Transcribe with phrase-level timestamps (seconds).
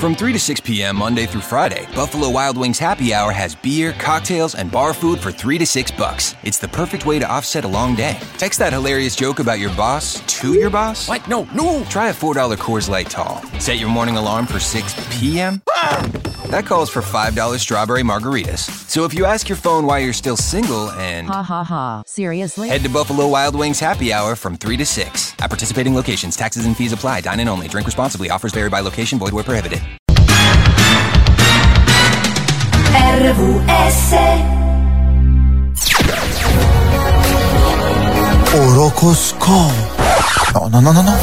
[0.00, 0.96] From 3 to 6 p.m.
[0.96, 5.30] Monday through Friday, Buffalo Wild Wings Happy Hour has beer, cocktails, and bar food for
[5.30, 6.34] 3 to 6 bucks.
[6.42, 8.18] It's the perfect way to offset a long day.
[8.38, 11.06] Text that hilarious joke about your boss to your boss.
[11.06, 11.28] What?
[11.28, 11.84] No, no.
[11.84, 13.42] Try a $4 Coors Light Tall.
[13.58, 15.60] Set your morning alarm for 6 p.m.
[15.68, 16.29] Ah!
[16.50, 18.68] That calls for $5 strawberry margaritas.
[18.88, 22.02] So if you ask your phone why you're still single and Ha ha ha.
[22.06, 22.68] Seriously?
[22.68, 25.34] head to Buffalo Wild Wings Happy Hour from 3 to 6.
[25.40, 27.20] At participating locations, taxes and fees apply.
[27.22, 27.68] Dine in only.
[27.68, 28.30] Drink responsibly.
[28.30, 29.18] Offers vary by location.
[29.18, 29.80] Void where prohibited.
[32.90, 34.14] RVS
[38.50, 39.70] Orocoscopo.
[40.54, 41.16] No, no, no, no, no.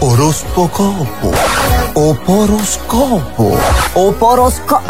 [0.00, 1.81] Orospocopo.
[1.94, 3.58] Oporoscopo.
[3.92, 4.80] Oporosco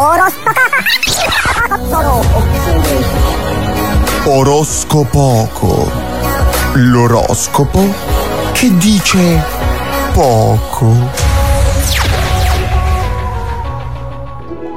[4.25, 5.91] Oroscopoco.
[6.75, 7.92] L'oroscopo
[8.52, 9.45] che dice
[10.12, 11.11] poco.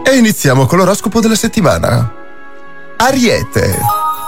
[0.03, 2.12] E iniziamo con l'oroscopo della settimana.
[2.98, 3.79] Ariete.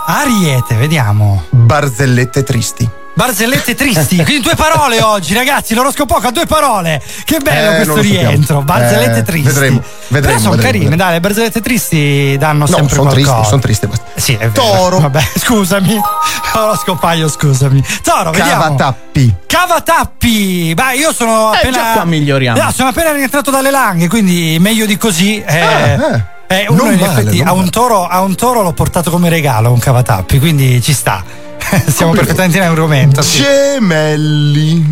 [0.05, 1.45] Ariete, vediamo.
[1.49, 2.87] Barzellette tristi.
[3.17, 5.73] Barzellette tristi, quindi due parole oggi, ragazzi.
[5.73, 7.01] L'oroscopo ha due parole.
[7.25, 8.61] Che bello Eh, questo rientro.
[8.61, 9.47] Barzellette Eh, tristi.
[9.53, 10.95] vedremo, vedremo, Però sono vedremo, carine, vedremo.
[11.03, 13.31] dai, le barzellette tristi danno No, sempre sono qualcosa.
[13.33, 13.87] tristi, sono tristi.
[14.15, 14.51] Sì, è vero.
[14.51, 14.99] Toro.
[14.99, 15.99] Vabbè, scusami.
[16.53, 17.83] Oroscopaio, scusami.
[18.03, 18.61] Toro, vediamo.
[18.61, 19.35] Cavatappi.
[19.47, 20.73] Cavatappi!
[20.75, 21.73] Beh, io sono Eh, appena.
[21.77, 22.61] già qua miglioriamo.
[22.61, 25.41] No, sono appena rientrato dalle langhe, quindi meglio di così.
[25.41, 26.35] Eh, eh.
[26.47, 29.29] Eh, uno Non in male, effetti a un, toro, a un toro l'ho portato come
[29.29, 31.23] regalo un cavatappi, quindi ci sta.
[31.87, 33.21] Siamo perfettamente in argomento.
[33.21, 33.41] sì.
[33.41, 34.89] Gemelli.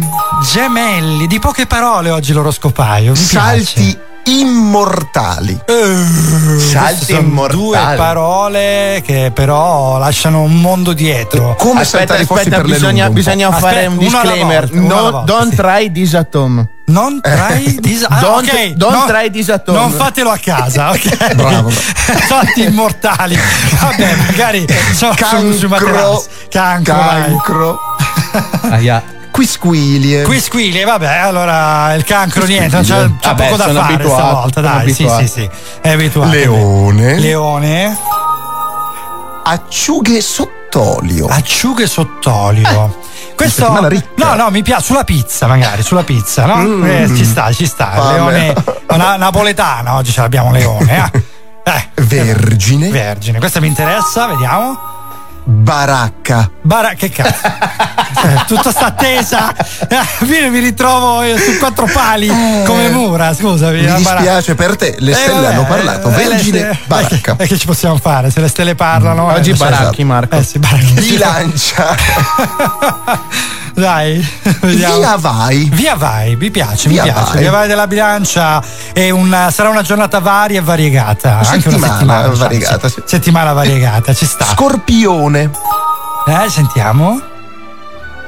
[0.51, 3.11] Gemelli, di poche parole oggi l'oroscopaio.
[3.11, 5.59] Mi Salti immortali.
[5.65, 6.59] piace.
[6.59, 7.63] Salti sono immortali.
[7.63, 11.55] Due parole che però lasciano un mondo dietro.
[11.57, 14.69] Come Aspetta, aspetta, bisogna, bisogna Aspetta, fare un disclaimer.
[14.69, 15.55] volta, No, volta, don't sì.
[15.55, 16.67] try this at home.
[16.87, 19.79] Non try dis- ah, Don't- ok, don't no, try this at home.
[19.79, 21.33] Non fatelo a casa, ok?
[21.33, 21.71] Bravo.
[22.27, 23.35] Salti immortali.
[23.81, 25.67] Vabbè, magari sono su, Cancro.
[25.69, 26.27] materassi.
[26.49, 26.93] Cancro.
[26.95, 27.21] vai.
[27.23, 27.79] Cancro.
[28.69, 29.03] Aia.
[29.35, 30.21] Quisquilie.
[30.21, 34.21] Qui squili, vabbè, allora il cancro niente, non c'è, c'è Vabbè, poco da fare abituato,
[34.21, 35.21] stavolta, dai, sì, abituato.
[35.25, 35.49] sì, sì,
[35.81, 36.31] è abituato.
[36.31, 37.19] Leone.
[37.19, 37.97] Leone,
[39.43, 41.27] Acciughe sott'olio.
[41.27, 42.97] acciughe sott'olio.
[43.35, 44.07] Questo settimana ricca.
[44.15, 46.55] No, no, mi piace sulla pizza, magari, sulla pizza, no?
[46.55, 46.85] Mm.
[46.85, 47.91] Eh, ci sta, ci sta.
[47.91, 48.13] Fame.
[48.13, 48.53] Leone
[48.87, 51.23] una, napoletana, oggi ce l'abbiamo Leone, eh.
[51.67, 52.89] Eh, Vergine.
[52.89, 54.79] Vergine, questa mi interessa, vediamo.
[55.43, 56.49] Baracca.
[56.61, 57.41] Bara, che cazzo?
[58.47, 59.53] Tutta sta attesa.
[59.55, 62.27] Eh, Vieni, mi ritrovo io su quattro pali
[62.65, 63.79] come mura, scusami.
[63.81, 63.97] Mi baracca.
[64.15, 66.09] dispiace per te, le Eh, stelle vabbè, hanno parlato.
[66.09, 67.31] eh, Vergine, stelle- baracca.
[67.33, 68.29] E che, che ci possiamo fare?
[68.31, 69.31] Se le stelle parlano.
[69.31, 70.35] Oggi eh, baracchi, Marco.
[70.35, 70.93] Eh sì, baracchi.
[70.93, 71.95] Bilancia.
[73.75, 74.25] Dai,
[74.61, 74.97] vediamo.
[74.99, 75.69] Via vai.
[75.73, 77.31] Via vai, mi piace, Via mi piace.
[77.31, 77.39] vai.
[77.41, 81.39] Via vai della bilancia è una- sarà una giornata varia e variegata.
[81.39, 83.01] Anche una settimana settimana diciamo, variegata, sì.
[83.05, 84.45] Settimana variegata, ci sta.
[84.45, 85.49] Scorpione.
[86.27, 87.21] Eh, sentiamo.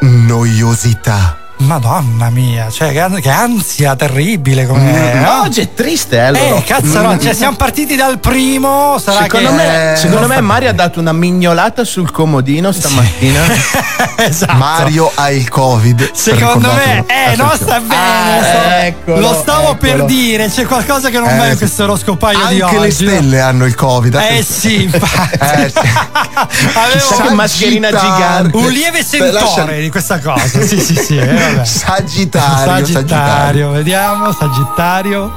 [0.02, 1.47] Noiosità.
[1.60, 5.14] Madonna mia, cioè che, an- che ansia terribile come.
[5.16, 5.42] No, no?
[5.42, 6.56] oggi è triste, eh, allora.
[6.58, 8.98] Eh, cazzo, no, cioè siamo partiti dal primo.
[9.00, 9.56] Sarà Secondo che.
[9.56, 13.40] me, Eh, secondo me Mario ha dato una mignolata sul comodino stamattina.
[14.18, 14.54] esatto.
[14.54, 16.12] Mario ha il covid.
[16.14, 17.96] Secondo me, eh, no, sta bene.
[17.96, 20.06] Ah, sto- eccolo, lo stavo per eccolo.
[20.06, 21.58] dire, c'è qualcosa che non Eh, va in sì.
[21.58, 22.86] questo oroscopaio di Anche oggi.
[22.86, 24.14] le stelle hanno il covid.
[24.14, 25.38] Eh sì, infatti.
[25.64, 25.80] Eh, sì.
[26.78, 28.56] Avevo che mascherina gigante.
[28.56, 30.62] un lieve sentore lascia- di questa cosa.
[30.62, 31.18] Sì, sì, sì.
[31.18, 31.66] eh, vabbè.
[31.66, 32.86] Sagittario, Sagittario.
[32.86, 35.32] Sagittario, vediamo, Sagittario.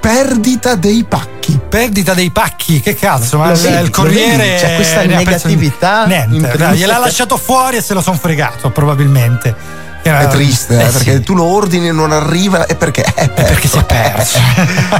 [0.00, 1.58] Perdita dei pacchi.
[1.68, 6.98] Perdita dei pacchi, che cazzo, ma vedi, il Corriere c'è questa negatività Niente, dai, gliel'ha
[6.98, 9.78] lasciato fuori e se lo son fregato, probabilmente.
[10.02, 11.20] È triste, eh, Eh, perché sì.
[11.20, 13.52] tu lo ordini e non arriva e perché è perso.
[13.52, 14.38] perché si è perso.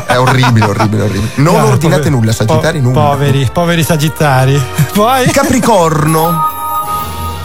[0.06, 1.30] è orribile, orribile, orribile.
[1.36, 3.00] Non Dai, ordinate poveri- nulla, Sagittari, po- nulla.
[3.00, 4.62] Poveri, poveri Sagittari.
[4.92, 6.59] Poi Capricorno,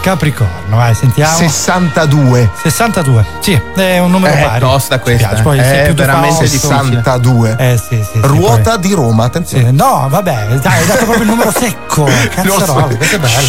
[0.05, 1.35] Capricorno, vai, sentiamo.
[1.35, 2.51] 62.
[2.61, 3.25] 62.
[3.39, 4.59] Sì, è un numero È pari.
[4.59, 6.67] tosta Ci questa, piace, Poi è tu veramente Fausto.
[6.67, 6.77] difficile.
[6.97, 7.55] 62.
[7.57, 8.09] Eh sì, sì.
[8.13, 9.71] sì, Ruota di Roma, poi- attenzione.
[9.71, 12.03] No, vabbè, dai, hai dato proprio il numero secco.
[12.03, 12.65] Cazzo, so.
[12.65, 13.47] roba, questo è bello.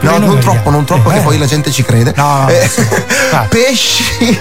[0.00, 0.72] No, i non troppo, eh.
[0.72, 2.12] non troppo, che Eh, poi la gente ci crede.
[2.14, 2.84] No, no, Eh, no.
[3.32, 3.46] Vai.
[3.48, 4.38] pesci,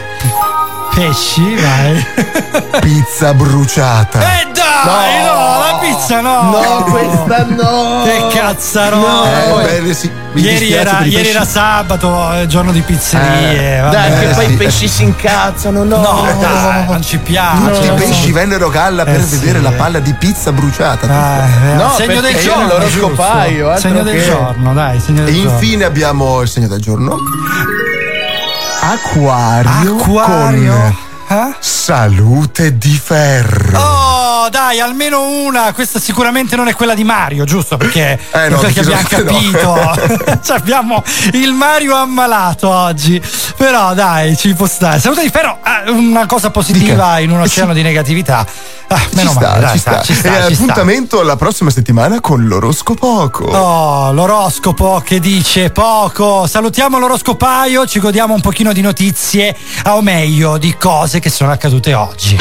[0.95, 2.05] Pesci, vai.
[2.79, 4.19] pizza bruciata.
[4.21, 6.41] Eh dai, no, la pizza no.
[6.51, 8.03] No, questa no.
[8.05, 9.25] Che cazzarò.
[9.25, 13.81] Eh, Poi- bene, sì, Ieri, era, ieri era sabato, eh, giorno di pizzerie.
[13.81, 13.91] vabbè.
[13.93, 14.51] Dai, che Eh, poi sì.
[14.53, 15.97] i pesci si incazzano, no.
[15.97, 17.71] No, dai, non ci piace.
[17.71, 19.37] Tutti i pesci vennero a galla per Eh, sì.
[19.37, 21.07] vedere la palla di pizza bruciata.
[21.09, 22.67] Ah, eh, No, segno del giorno.
[22.67, 25.51] l'oroscopaio, Segno del che- giorno, dai, segno E del giorno.
[25.51, 27.17] infine abbiamo il segno del giorno.
[28.85, 30.73] Acquario, Acquario.
[30.73, 31.55] con Eh?
[31.59, 33.79] Salute di ferro.
[33.79, 35.73] Oh, dai, almeno una.
[35.73, 37.77] Questa sicuramente non è quella di Mario, giusto?
[37.77, 39.23] Perché, Eh, no, perché abbiamo decisamente
[39.63, 39.89] no.
[39.95, 40.39] capito.
[40.43, 43.19] Cioè, abbiamo il Mario ammalato oggi.
[43.57, 44.99] Però, dai, ci può stare.
[44.99, 47.19] Salute di ferro, eh, una cosa positiva Dica.
[47.19, 48.45] in un oceano di negatività.
[48.87, 50.01] Ah, Ci meno sta, male, dai, ci sta.
[50.03, 50.63] ci sta, e ci sta.
[50.63, 53.45] appuntamento la prossima settimana con l'oroscopoco.
[53.45, 56.45] Oh, l'oroscopo che dice poco.
[56.45, 59.55] Salutiamo l'oroscopaio, ci godiamo un pochino di notizie,
[59.85, 62.37] o meglio, di cose che sono accadute oggi.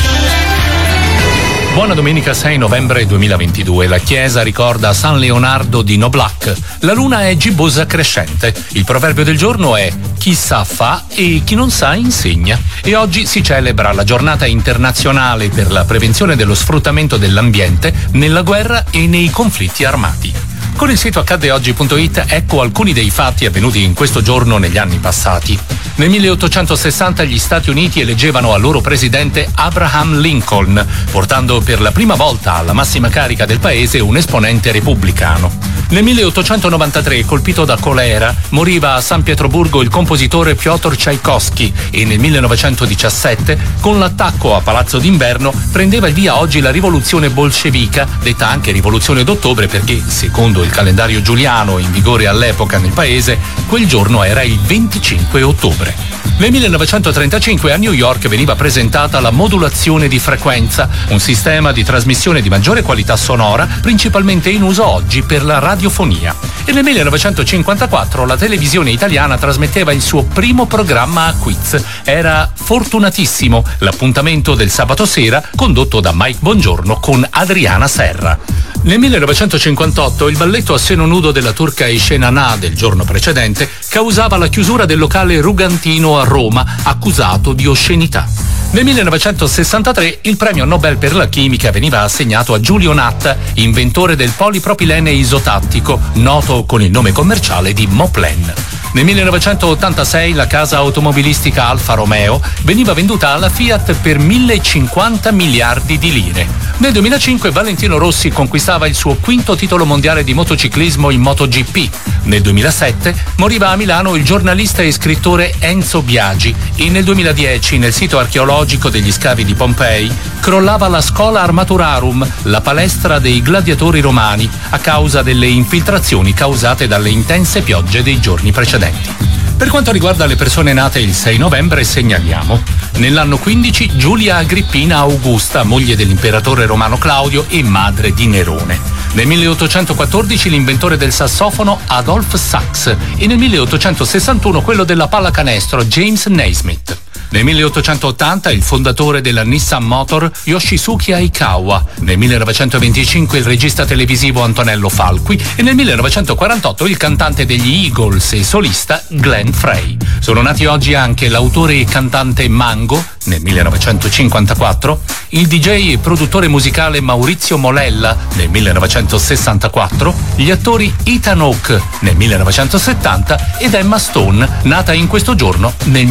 [1.74, 3.88] Buona domenica 6 novembre 2022.
[3.88, 6.54] La chiesa ricorda San Leonardo di Noblac.
[6.80, 8.54] La luna è gibbosa crescente.
[8.74, 12.56] Il proverbio del giorno è chi sa fa e chi non sa insegna.
[12.80, 18.84] E oggi si celebra la giornata internazionale per la prevenzione dello sfruttamento dell'ambiente nella guerra
[18.90, 20.53] e nei conflitti armati.
[20.76, 25.58] Con il sito accaddeoggi.it ecco alcuni dei fatti avvenuti in questo giorno negli anni passati.
[25.96, 32.16] Nel 1860 gli Stati Uniti eleggevano al loro presidente Abraham Lincoln, portando per la prima
[32.16, 35.74] volta alla massima carica del paese un esponente repubblicano.
[35.90, 42.18] Nel 1893, colpito da colera, moriva a San Pietroburgo il compositore Piotr Tchaikovsky e nel
[42.18, 48.72] 1917, con l'attacco a Palazzo d'Inverno, prendeva il via oggi la rivoluzione bolscevica, detta anche
[48.72, 53.38] rivoluzione d'ottobre perché, secondo il calendario giuliano in vigore all'epoca nel paese,
[53.68, 55.94] quel giorno era il 25 ottobre.
[56.36, 62.42] Nel 1935 a New York veniva presentata la modulazione di frequenza, un sistema di trasmissione
[62.42, 66.34] di maggiore qualità sonora, principalmente in uso oggi per la radiofonia.
[66.64, 71.80] E nel 1954 la televisione italiana trasmetteva il suo primo programma a quiz.
[72.02, 78.36] Era Fortunatissimo, l'appuntamento del sabato sera condotto da Mike Bongiorno con Adriana Serra.
[78.84, 84.46] Nel 1958 il balletto a seno nudo della turca Ishenana del giorno precedente causava la
[84.46, 88.53] chiusura del locale Rugantino a Roma, accusato di oscenità.
[88.70, 94.32] Nel 1963 il premio Nobel per la chimica veniva assegnato a Giulio Natta, inventore del
[94.36, 98.52] polipropilene isotattico, noto con il nome commerciale di Moplen.
[98.94, 106.12] Nel 1986 la casa automobilistica Alfa Romeo veniva venduta alla Fiat per 1050 miliardi di
[106.12, 106.46] lire.
[106.76, 111.88] Nel 2005 Valentino Rossi conquistava il suo quinto titolo mondiale di motociclismo in MotoGP.
[112.24, 117.92] Nel 2007 moriva a Milano il giornalista e scrittore Enzo Biagi e nel 2010 nel
[117.92, 124.48] sito archeologico degli scavi di Pompei crollava la Scola Armaturarum, la palestra dei gladiatori romani,
[124.70, 129.10] a causa delle infiltrazioni causate dalle intense piogge dei giorni precedenti.
[129.56, 132.62] Per quanto riguarda le persone nate il 6 novembre, segnaliamo.
[132.96, 138.78] Nell'anno 15 Giulia Agrippina Augusta, moglie dell'imperatore romano Claudio e madre di Nerone.
[139.12, 147.03] Nel 1814 l'inventore del sassofono Adolph Sax e nel 1861 quello della pallacanestro James Naismith.
[147.30, 154.88] Nel 1880 il fondatore della Nissan Motor Yoshisuke Aikawa, nel 1925 il regista televisivo Antonello
[154.88, 155.42] Falqui.
[155.56, 159.96] E nel 1948 il cantante degli Eagles e solista Glenn Frey.
[160.20, 165.00] Sono nati oggi anche l'autore e cantante Mango, nel 1954,
[165.30, 173.58] il DJ e produttore musicale Maurizio Molella, nel 1964, gli attori Ethan Hawke, nel 1970
[173.58, 176.06] ed Emma Stone, nata in questo giorno nel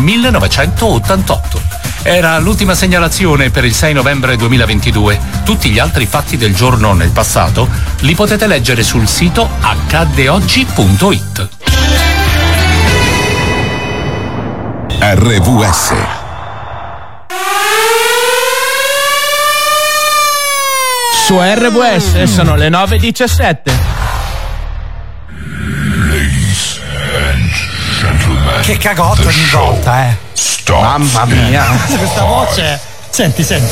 [1.04, 1.82] 1988.
[2.04, 5.20] Era l'ultima segnalazione per il 6 novembre 2022.
[5.44, 11.50] Tutti gli altri fatti del giorno nel passato li potete leggere sul sito accaddeoggi.it.
[15.00, 15.94] RVS.
[21.26, 23.56] Su RWS sono le 9.17.
[28.62, 30.23] Che cagotto ogni volta, eh.
[30.70, 31.64] Mamma mia.
[31.98, 32.80] Questa voce.
[33.10, 33.72] Senti, senti.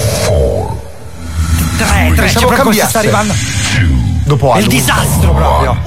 [1.77, 2.89] Tre, tre, c'è Pensavo proprio questa cambiasse.
[2.89, 3.33] sta arrivando.
[4.25, 5.77] Dopo È il disastro proprio.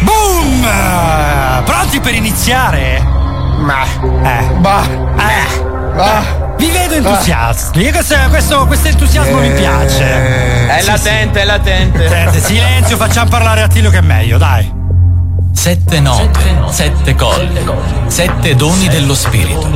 [0.00, 0.64] Boom!
[0.64, 3.02] Eh, Pronti per iniziare?
[3.58, 3.82] Ma.
[4.22, 4.44] Eh.
[4.58, 4.84] Bah.
[5.16, 5.62] Eh.
[5.94, 6.54] Bah.
[6.56, 7.90] Vi vedo entusiasti.
[7.90, 10.66] Questo, questo, questo entusiasmo mi piace.
[10.68, 12.08] È latente, è latente.
[12.08, 14.79] Senti, silenzio, facciamo parlare a Tillo che è meglio, dai.
[15.52, 17.60] Sette note, sette colli,
[18.06, 19.70] sette doni dello spirito.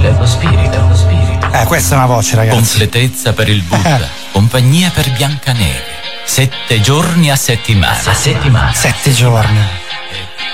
[1.53, 2.57] Eh, questa è una voce, ragazzi.
[2.57, 5.93] Completezza per il Buddha, compagnia per Biancaneve.
[6.25, 7.99] Sette giorni a settimana.
[8.05, 8.73] A settimana.
[8.73, 9.61] Sette giorni.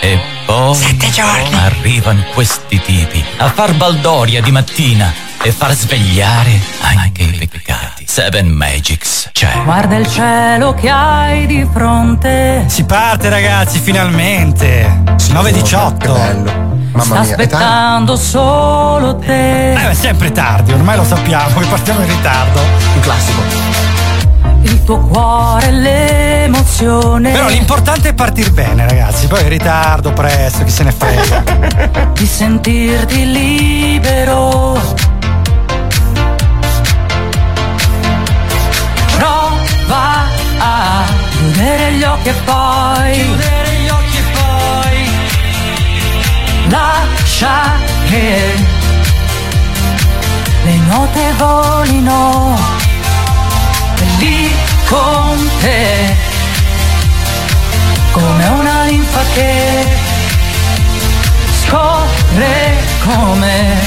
[0.02, 1.54] E poi Sette giorni.
[1.54, 8.04] arrivano questi tipi a far baldoria di mattina e far svegliare anche i peccati.
[8.06, 12.64] Seven Magics, cioè Guarda il cielo che hai di fronte.
[12.66, 15.02] Si parte, ragazzi, finalmente.
[15.16, 15.96] 9.18.
[15.98, 16.68] Che bello.
[16.92, 19.72] Mamma sta mia, aspettando solo te.
[19.72, 22.60] Eh, è sempre tardi, ormai lo sappiamo che partiamo in ritardo.
[22.94, 23.69] Un classico.
[24.62, 29.26] Il tuo cuore, l'emozione Però l'importante è partire bene, ragazzi.
[29.26, 32.10] Poi in ritardo, presto, chi se ne frega.
[32.12, 34.78] di sentirti libero.
[39.16, 40.26] Prova
[40.58, 45.08] a chiudere gli occhi e poi Chiudere gli occhi e poi.
[46.68, 47.72] lascia
[48.08, 48.68] che
[50.64, 52.79] le note volino
[54.90, 56.16] con te.
[58.10, 59.86] Come una linfa che
[61.62, 63.78] scorre come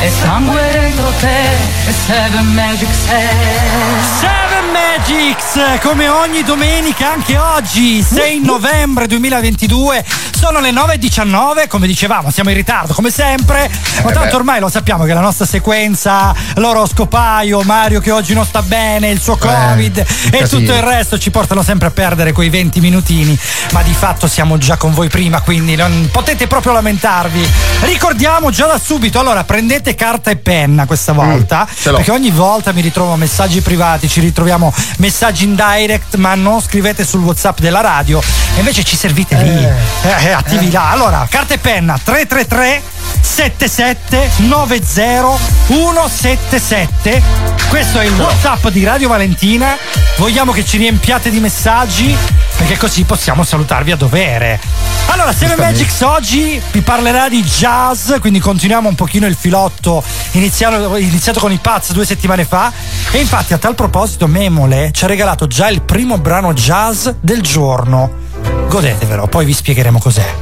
[0.00, 1.42] e sangue dentro te
[1.86, 10.04] e seven magic Seven Magics, come ogni domenica, anche oggi, 6 novembre 2022,
[10.44, 13.70] sono le 9.19, come dicevamo, siamo in ritardo come sempre,
[14.02, 18.60] ma tanto ormai lo sappiamo che la nostra sequenza, l'oroscopaio, Mario che oggi non sta
[18.60, 20.04] bene, il suo Covid e
[20.36, 20.60] casino.
[20.60, 23.38] tutto il resto ci portano sempre a perdere quei 20 minutini,
[23.70, 27.50] ma di fatto siamo già con voi prima, quindi non potete proprio lamentarvi.
[27.80, 31.96] Ricordiamo già da subito, allora prendete carta e penna questa volta, ce l'ho.
[31.96, 37.02] perché ogni volta mi ritrovo messaggi privati, ci ritroviamo messaggi in direct, ma non scrivete
[37.02, 38.20] sul WhatsApp della radio,
[38.54, 40.90] e invece ci servite lì, eh, eh, attivi là.
[40.90, 42.82] Allora, carta e penna 333
[43.20, 45.36] 77 90
[45.66, 47.22] 177.
[47.68, 49.76] Questo è il WhatsApp di Radio Valentina.
[50.18, 52.16] Vogliamo che ci riempiate di messaggi
[52.56, 54.60] perché così possiamo salutarvi a dovere.
[55.06, 60.96] Allora, Seven Magics oggi vi parlerà di jazz, quindi continuiamo un pochino il filotto iniziato,
[60.96, 62.72] iniziato con i Paz due settimane fa.
[63.10, 67.42] E infatti a tal proposito Memole ci ha regalato già il primo brano jazz del
[67.42, 68.23] giorno.
[68.68, 70.34] Godetevelo, poi vi spiegheremo cos'è.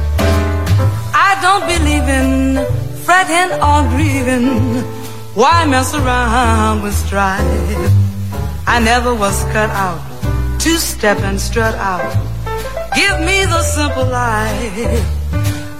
[1.13, 2.65] I don't believe in
[3.03, 4.83] fretting or grieving.
[5.35, 7.91] Why mess around with strife?
[8.65, 9.99] I never was cut out
[10.59, 12.15] to step and strut out.
[12.95, 15.03] Give me the simple life.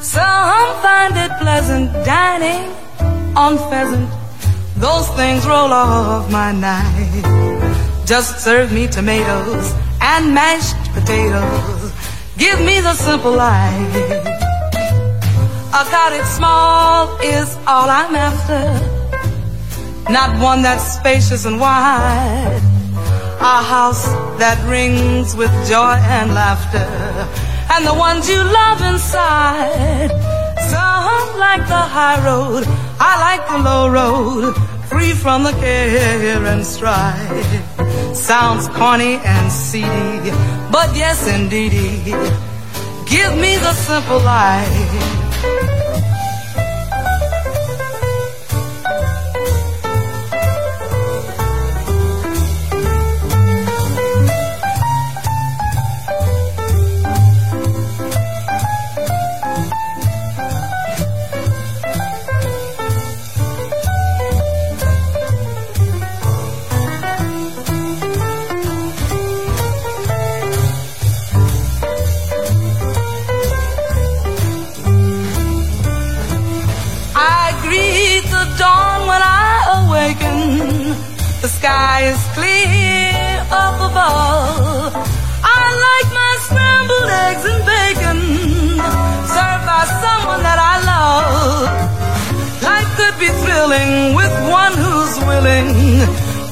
[0.01, 2.70] Some find it pleasant dining
[3.36, 4.10] on pheasant.
[4.75, 8.06] Those things roll off my knife.
[8.06, 11.92] Just serve me tomatoes and mashed potatoes.
[12.38, 13.96] Give me the simple life.
[15.74, 18.63] A cottage small is all I'm after.
[20.12, 22.62] Not one that's spacious and wide.
[23.40, 24.06] A house
[24.40, 26.90] that rings with joy and laughter.
[27.72, 30.10] And the ones you love inside.
[30.72, 32.63] Some like the high road.
[33.00, 34.73] I like the low road.
[34.90, 38.16] Free from the care and strife.
[38.16, 40.32] Sounds corny and seedy.
[40.72, 42.12] But yes, indeedy.
[43.06, 45.92] Give me the simple life.
[81.63, 84.91] Sky is clear up above.
[85.60, 88.20] I like my scrambled eggs and bacon
[89.36, 91.72] served by someone that I love.
[92.67, 95.70] Life could be thrilling with one who's willing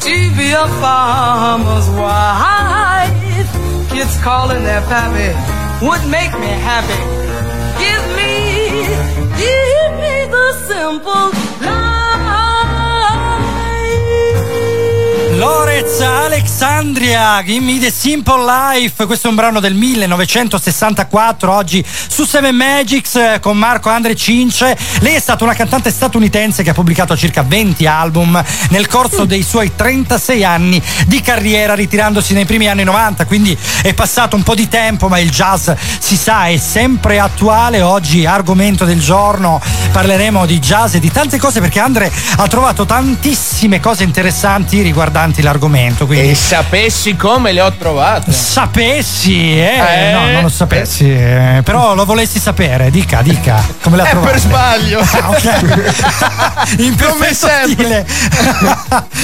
[0.08, 3.52] to be a farmer's wife.
[3.92, 5.32] Kids calling their pappy
[5.88, 7.00] would make me happy.
[7.84, 8.32] Give me,
[9.44, 11.26] give me the simple
[15.42, 19.08] Lorez Alexandria, Give Me the Simple Life.
[19.08, 24.78] Questo è un brano del 1964, oggi su Seven Magics eh, con Marco Andre Cince.
[25.00, 29.42] Lei è stata una cantante statunitense che ha pubblicato circa 20 album nel corso dei
[29.42, 33.26] suoi 36 anni di carriera, ritirandosi nei primi anni 90.
[33.26, 37.82] Quindi è passato un po' di tempo, ma il jazz si sa è sempre attuale.
[37.82, 39.60] Oggi, argomento del giorno,
[39.92, 45.30] parleremo di jazz e di tante cose perché Andre ha trovato tantissime cose interessanti riguardanti
[45.42, 46.06] l'argomento.
[46.06, 48.34] Quindi E sapessi come le ho trovate.
[48.34, 49.78] sapessi, eh?
[49.78, 50.12] Eh?
[50.12, 52.90] No, non lo sapessi, eh, però lo volessi sapere.
[52.92, 54.32] Dica, dica, come l'ha È trovata?
[54.32, 55.00] per sbaglio.
[55.12, 56.80] Ah, ok.
[56.82, 58.06] In Come sempre.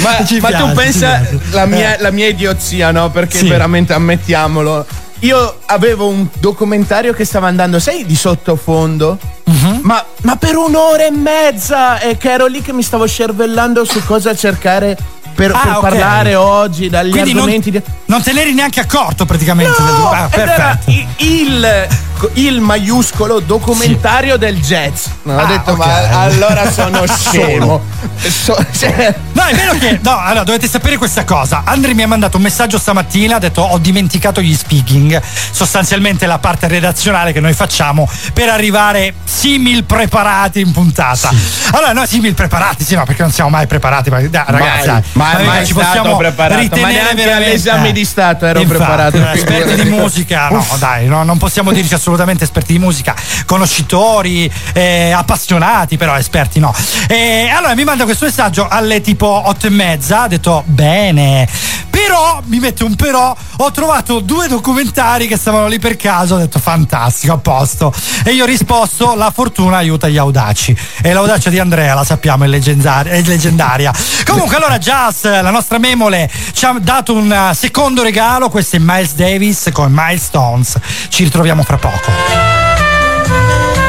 [0.02, 2.02] Ma, Ci ma piace, tu pensa la mia, Eh.
[2.02, 3.10] la mia idiozia, no?
[3.10, 3.48] Perché Sì.
[3.48, 4.86] veramente ammettiamolo.
[5.22, 9.18] io avevo un documentario che stava andando, sai, di sottofondo?
[9.46, 9.80] Mhm.
[9.84, 14.04] ma, ma per un'ora e mezza e che ero lì che mi stavo cervellando su
[14.04, 14.96] cosa cercare
[15.38, 15.80] per, Ah, per ok.
[15.82, 17.82] parlare oggi, dagli Quindi non, argomenti di...
[18.08, 19.82] non te l'eri neanche accorto praticamente.
[19.82, 20.78] del- No, ah, ed era
[21.18, 21.88] il,
[22.34, 25.06] il maiuscolo documentario del jazz.
[25.24, 25.78] No, Ah, ho detto, ok.
[25.78, 27.84] ma allora sono scemo.
[28.28, 30.00] So- cioè, No, è vero che.
[30.02, 31.62] No, allora dovete sapere questa cosa.
[31.66, 35.22] Andri mi ha mandato un messaggio stamattina, ha detto ho dimenticato gli speaking.
[35.52, 41.30] Sostanzialmente la parte redazionale che noi facciamo per arrivare simil preparati in puntata.
[41.72, 44.10] Allora, noi simil preparati, sì, no, perché non siamo mai preparati.
[44.10, 47.92] ma- dai, ragazzi, Mai, mai, ma mai ci possiamo preparato, ma ritenere neanche veramente- all'esame
[47.98, 49.18] di Stato ero Infatti, preparato.
[49.18, 54.52] eh, Esperti di musica, no, dai, no, non possiamo dirci assolutamente esperti di musica, conoscitori,
[54.74, 56.74] eh, appassionati, però esperti no.
[57.08, 61.48] E allora mi manda questo messaggio alle tipo otto e mezza, ha detto bene,
[62.08, 66.38] però mi mette un però, ho trovato due documentari che stavano lì per caso, ho
[66.38, 67.94] detto fantastico, a posto.
[68.24, 70.74] E io ho risposto la fortuna aiuta gli audaci.
[71.02, 73.94] E l'audacia di Andrea, la sappiamo, è, leggendar- è leggendaria.
[74.26, 79.14] Comunque allora Jazz, la nostra memole, ci ha dato un secondo regalo, questo è Miles
[79.14, 80.78] Davis con Milestones.
[81.10, 83.87] Ci ritroviamo fra poco.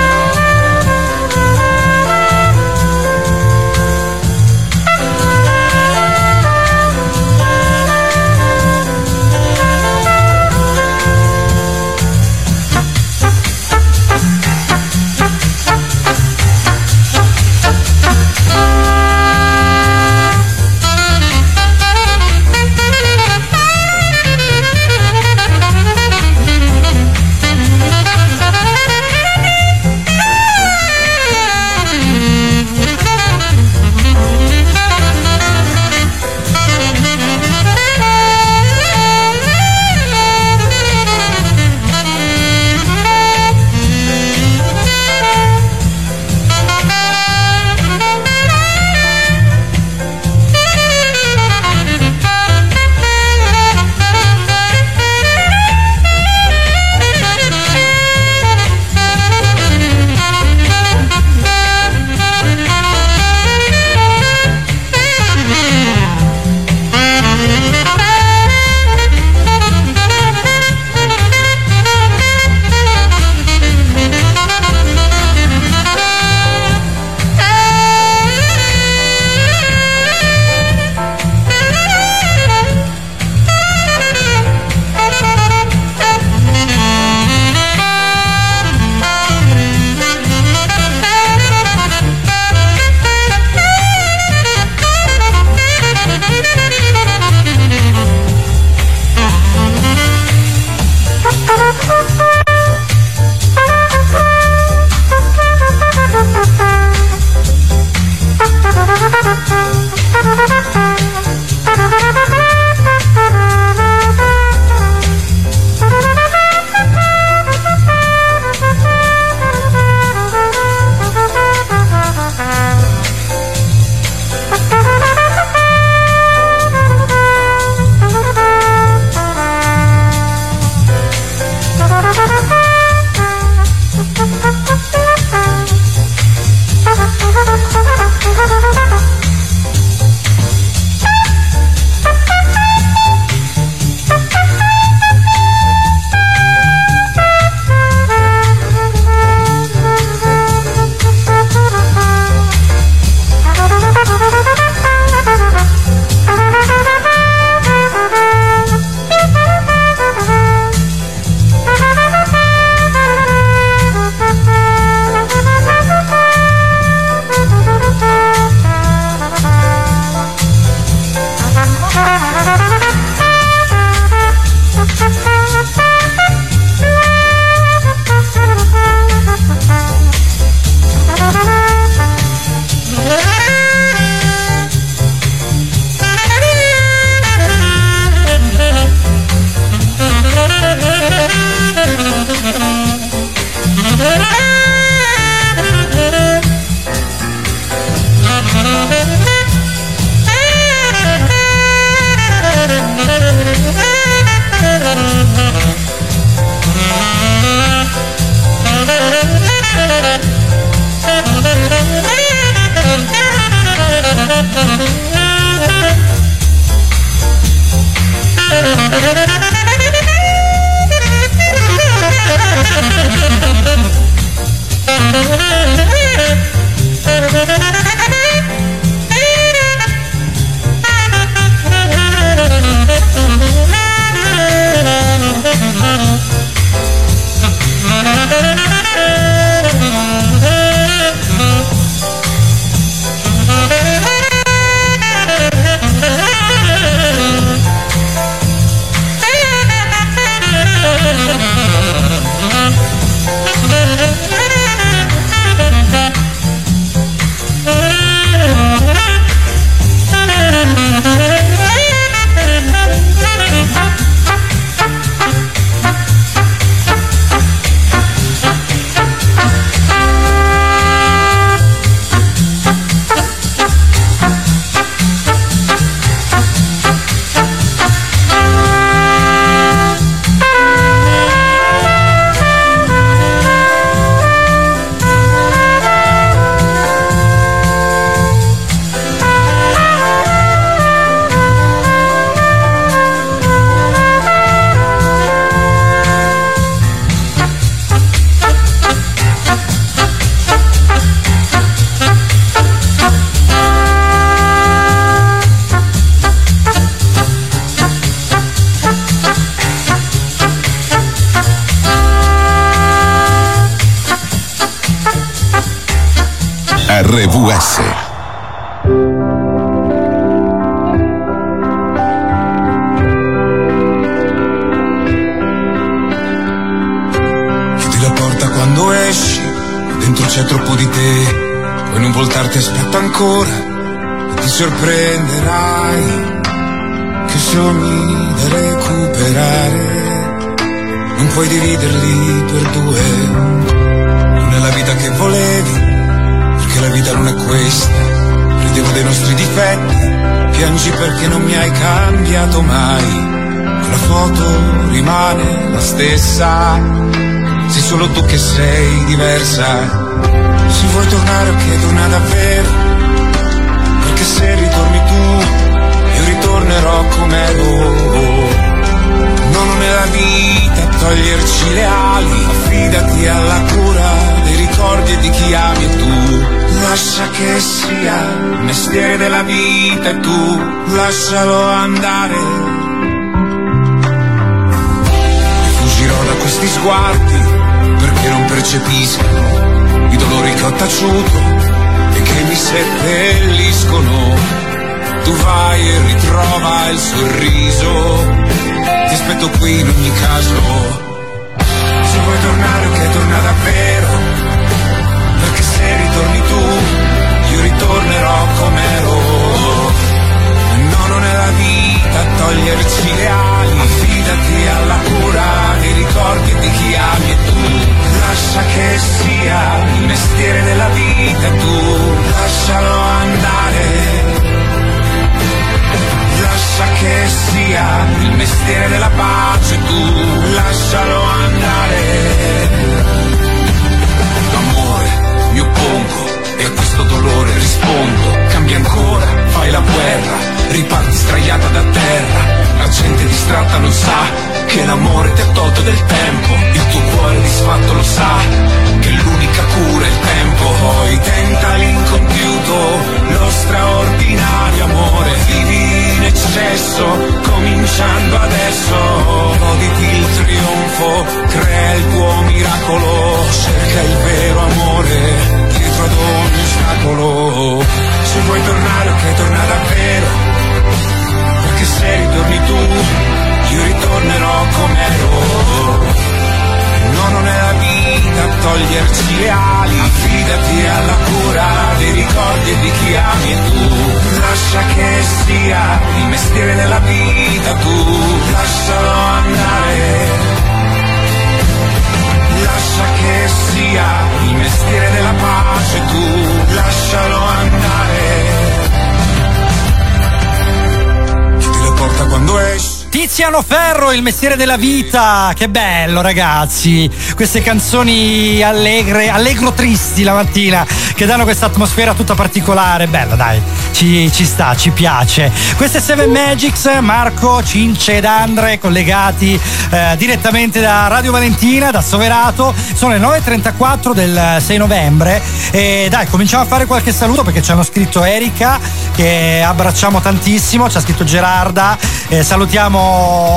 [503.48, 505.52] Tiziano Ferro, il mestiere della vita.
[505.54, 507.10] Che bello, ragazzi.
[507.34, 513.06] Queste canzoni allegre, allegro tristi la mattina, che danno questa atmosfera tutta particolare.
[513.06, 513.58] Bella, dai,
[513.98, 515.50] ci, ci sta, ci piace.
[515.76, 522.72] Queste Seven Magics, Marco, Cince ed Andre, collegati eh, direttamente da Radio Valentina, da Soverato.
[522.94, 525.42] Sono le 9.34 del 6 novembre.
[525.72, 528.78] E dai, cominciamo a fare qualche saluto perché ci hanno scritto Erika,
[529.16, 531.98] che abbracciamo tantissimo, ci ha scritto Gerarda.
[532.28, 532.98] Eh, salutiamo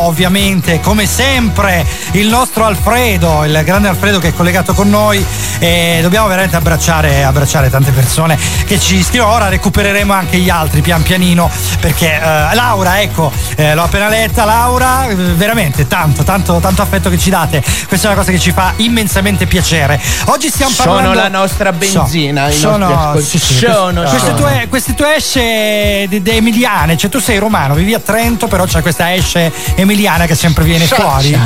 [0.07, 5.23] ovviamente come sempre il nostro Alfredo, il grande Alfredo che è collegato con noi
[5.59, 9.33] e dobbiamo veramente abbracciare, abbracciare tante persone che ci scrivono.
[9.33, 12.19] Ora recupereremo anche gli altri pian pianino perché eh,
[12.53, 17.29] Laura, ecco, eh, l'ho appena letta, Laura, eh, veramente tanto, tanto, tanto affetto che ci
[17.29, 17.63] date.
[17.87, 19.99] Questa è una cosa che ci fa immensamente piacere.
[20.25, 21.09] Oggi stiamo parlando...
[21.09, 22.49] Sono la nostra benzina.
[22.49, 23.53] i Sono, sì, sì.
[23.55, 24.35] Sono, queste, sono.
[24.35, 28.65] tue, queste tue esce de- de- emiliane, cioè tu sei romano, vivi a Trento, però
[28.65, 31.01] c'è questa esce emiliana che sempre viene Scioccia.
[31.09, 31.39] fuori.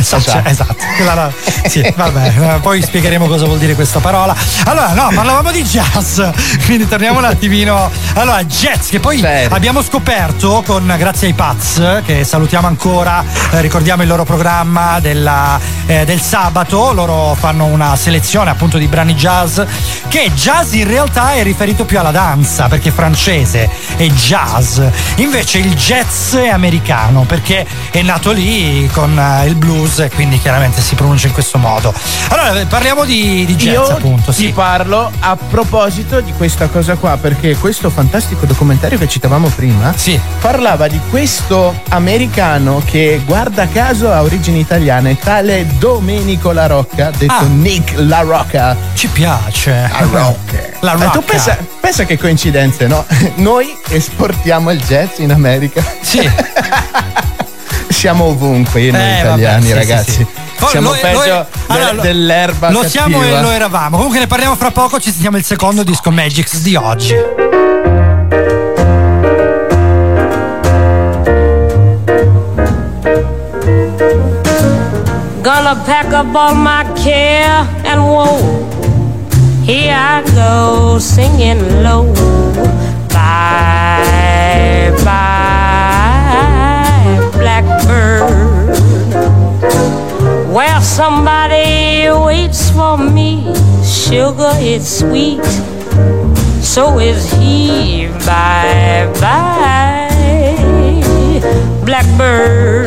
[0.00, 0.76] Scioccia, esatto.
[0.96, 1.32] Quella là-
[1.66, 4.34] sì, vabbè, eh, poi spiegheremo cosa vuol dire questa parola.
[4.64, 6.20] Allora, no, parlavamo di jazz,
[6.64, 7.90] quindi torniamo un attimino.
[8.14, 14.02] Allora, jazz, che poi abbiamo scoperto con grazie ai Paz, che salutiamo ancora, eh, ricordiamo
[14.02, 19.60] il loro programma della, eh, del sabato, loro fanno una selezione appunto di brani jazz,
[20.08, 24.80] che jazz in realtà è riferito più alla danza, perché è francese, è jazz.
[25.16, 30.38] Invece il jazz è americano, perché è nato lì con eh, il blues e quindi
[30.40, 31.92] chiaramente si pronuncia in questo modo.
[32.28, 34.52] Allora, parliamo di, di jazz Io appunto, ti sì.
[34.52, 39.92] parlo a proposito di questa cosa qua, perché questo fantastico documentario che citavamo prima
[40.40, 47.32] parlava di questo americano che guarda caso ha origini italiane, tale Domenico La Rocca, detto
[47.32, 47.42] Ah.
[47.42, 48.76] Nick La Rocca.
[48.94, 49.88] Ci piace.
[49.92, 50.58] La Rocca.
[50.80, 51.20] La Eh, tu Rocca.
[51.20, 53.04] pensa, pensa che coincidenze, no?
[53.36, 55.82] Noi esportiamo il jazz in America.
[56.00, 56.28] Sì.
[57.88, 60.10] Siamo ovunque noi Eh, italiani, vabbè, sì, ragazzi.
[60.10, 60.26] sì, sì.
[60.58, 63.38] Poi Siamo lo è- peggio de- allora, lo- dell'erba Lo siamo cattiva.
[63.38, 63.96] e lo eravamo.
[63.96, 67.14] Comunque ne parliamo fra poco, ci sentiamo il secondo disco Magix di oggi.
[75.42, 78.64] Gonna pack up all my care and woe.
[79.64, 82.04] Here I go singing low.
[83.12, 85.45] Bye, bye,
[87.86, 88.74] blackbird.
[90.52, 93.54] Well, somebody waits for me.
[93.84, 95.44] Sugar, is sweet.
[96.62, 98.08] So is he.
[98.26, 100.10] Bye, bye,
[101.84, 102.86] blackbird.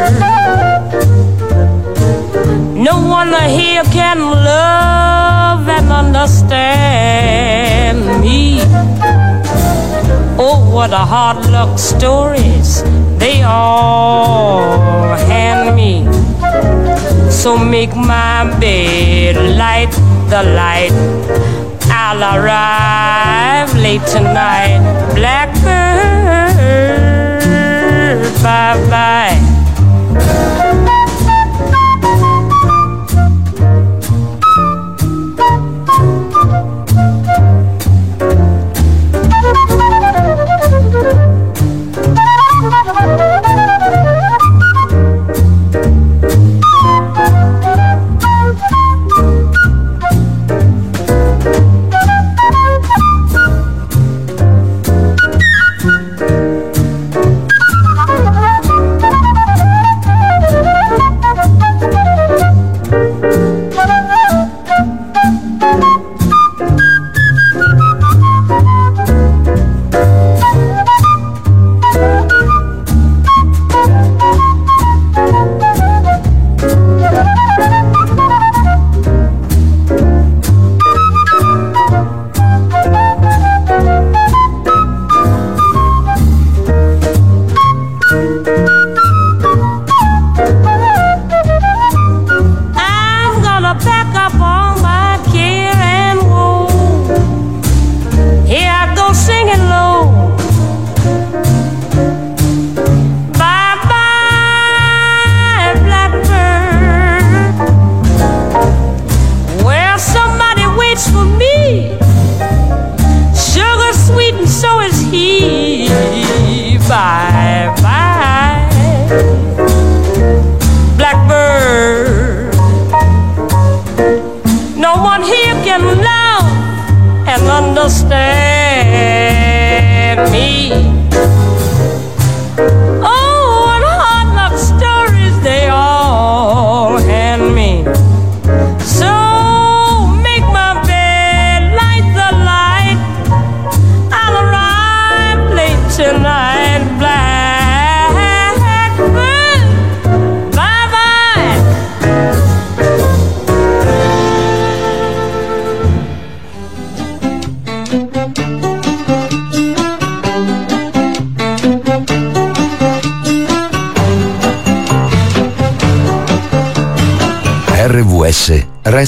[2.76, 6.62] No one here can love and understand
[8.22, 8.62] me.
[10.42, 12.84] Oh, what a hard luck stories
[13.20, 16.08] they all hand me.
[17.30, 19.92] So make my bed light
[20.30, 20.94] the light.
[21.92, 24.80] I'll arrive late tonight.
[25.16, 25.64] Blackbird,
[28.44, 29.49] bye bye.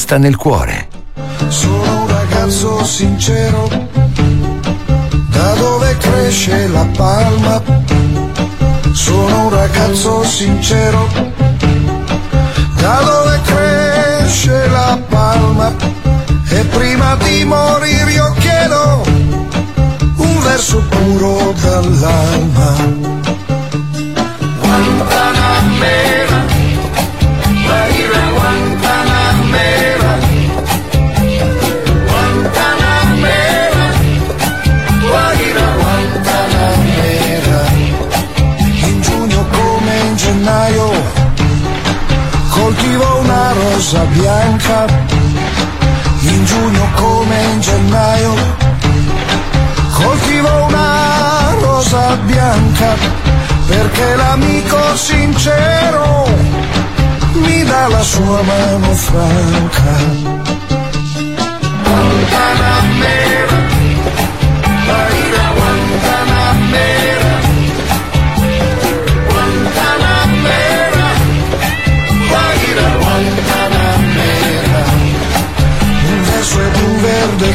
[0.01, 0.87] Resta nel cuore.
[1.49, 3.69] Sono un ragazzo sincero,
[5.29, 7.61] da dove cresce la palma.
[8.93, 11.07] Sono un ragazzo sincero,
[12.77, 15.71] da dove cresce la palma.
[16.49, 19.03] E prima di morire io chiedo
[20.15, 23.20] un verso puro dall'alma.
[44.71, 45.09] Bianca.
[46.21, 48.33] In giugno come in gennaio
[49.93, 52.95] coltivo una rosa bianca
[53.67, 56.25] perché l'amico sincero
[57.33, 60.39] mi dà la sua mano franca.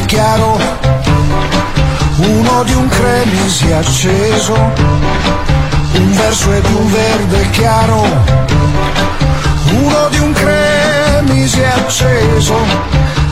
[0.07, 0.57] Chiaro,
[2.15, 4.55] uno di un cremisi acceso
[5.99, 8.01] un verso e di un verde chiaro,
[9.71, 12.55] uno di un cremisi acceso,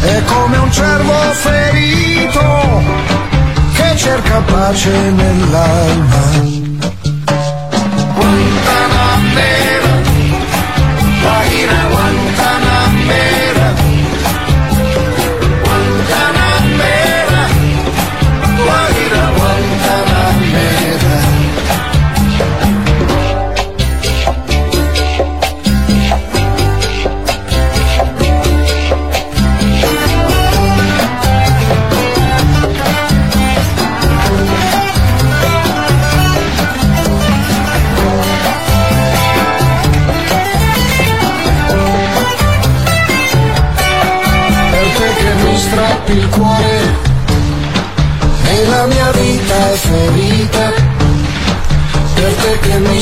[0.01, 2.83] è come un cervo ferito
[3.73, 6.64] che cerca pace nell'alma.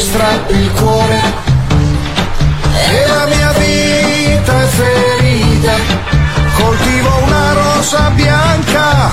[0.04, 1.22] Strappi il cuore.
[2.90, 5.74] E la mia vita è ferita.
[6.56, 9.12] Coltivo una rosa bianca.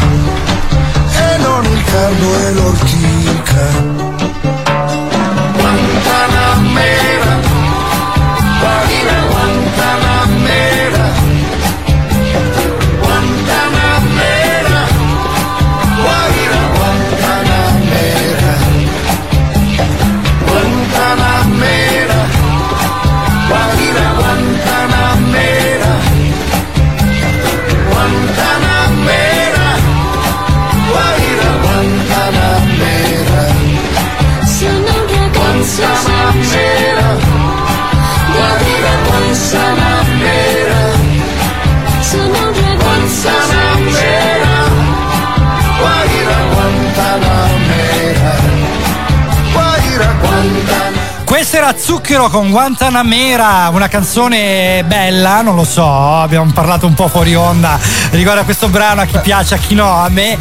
[1.14, 4.09] E non il caldo e l'ortica
[51.70, 55.86] era Zucchero con Guantanamera, una canzone bella, non lo so,
[56.18, 57.78] abbiamo parlato un po' fuori onda
[58.10, 60.36] riguardo a questo brano, a chi piace, a chi no, a me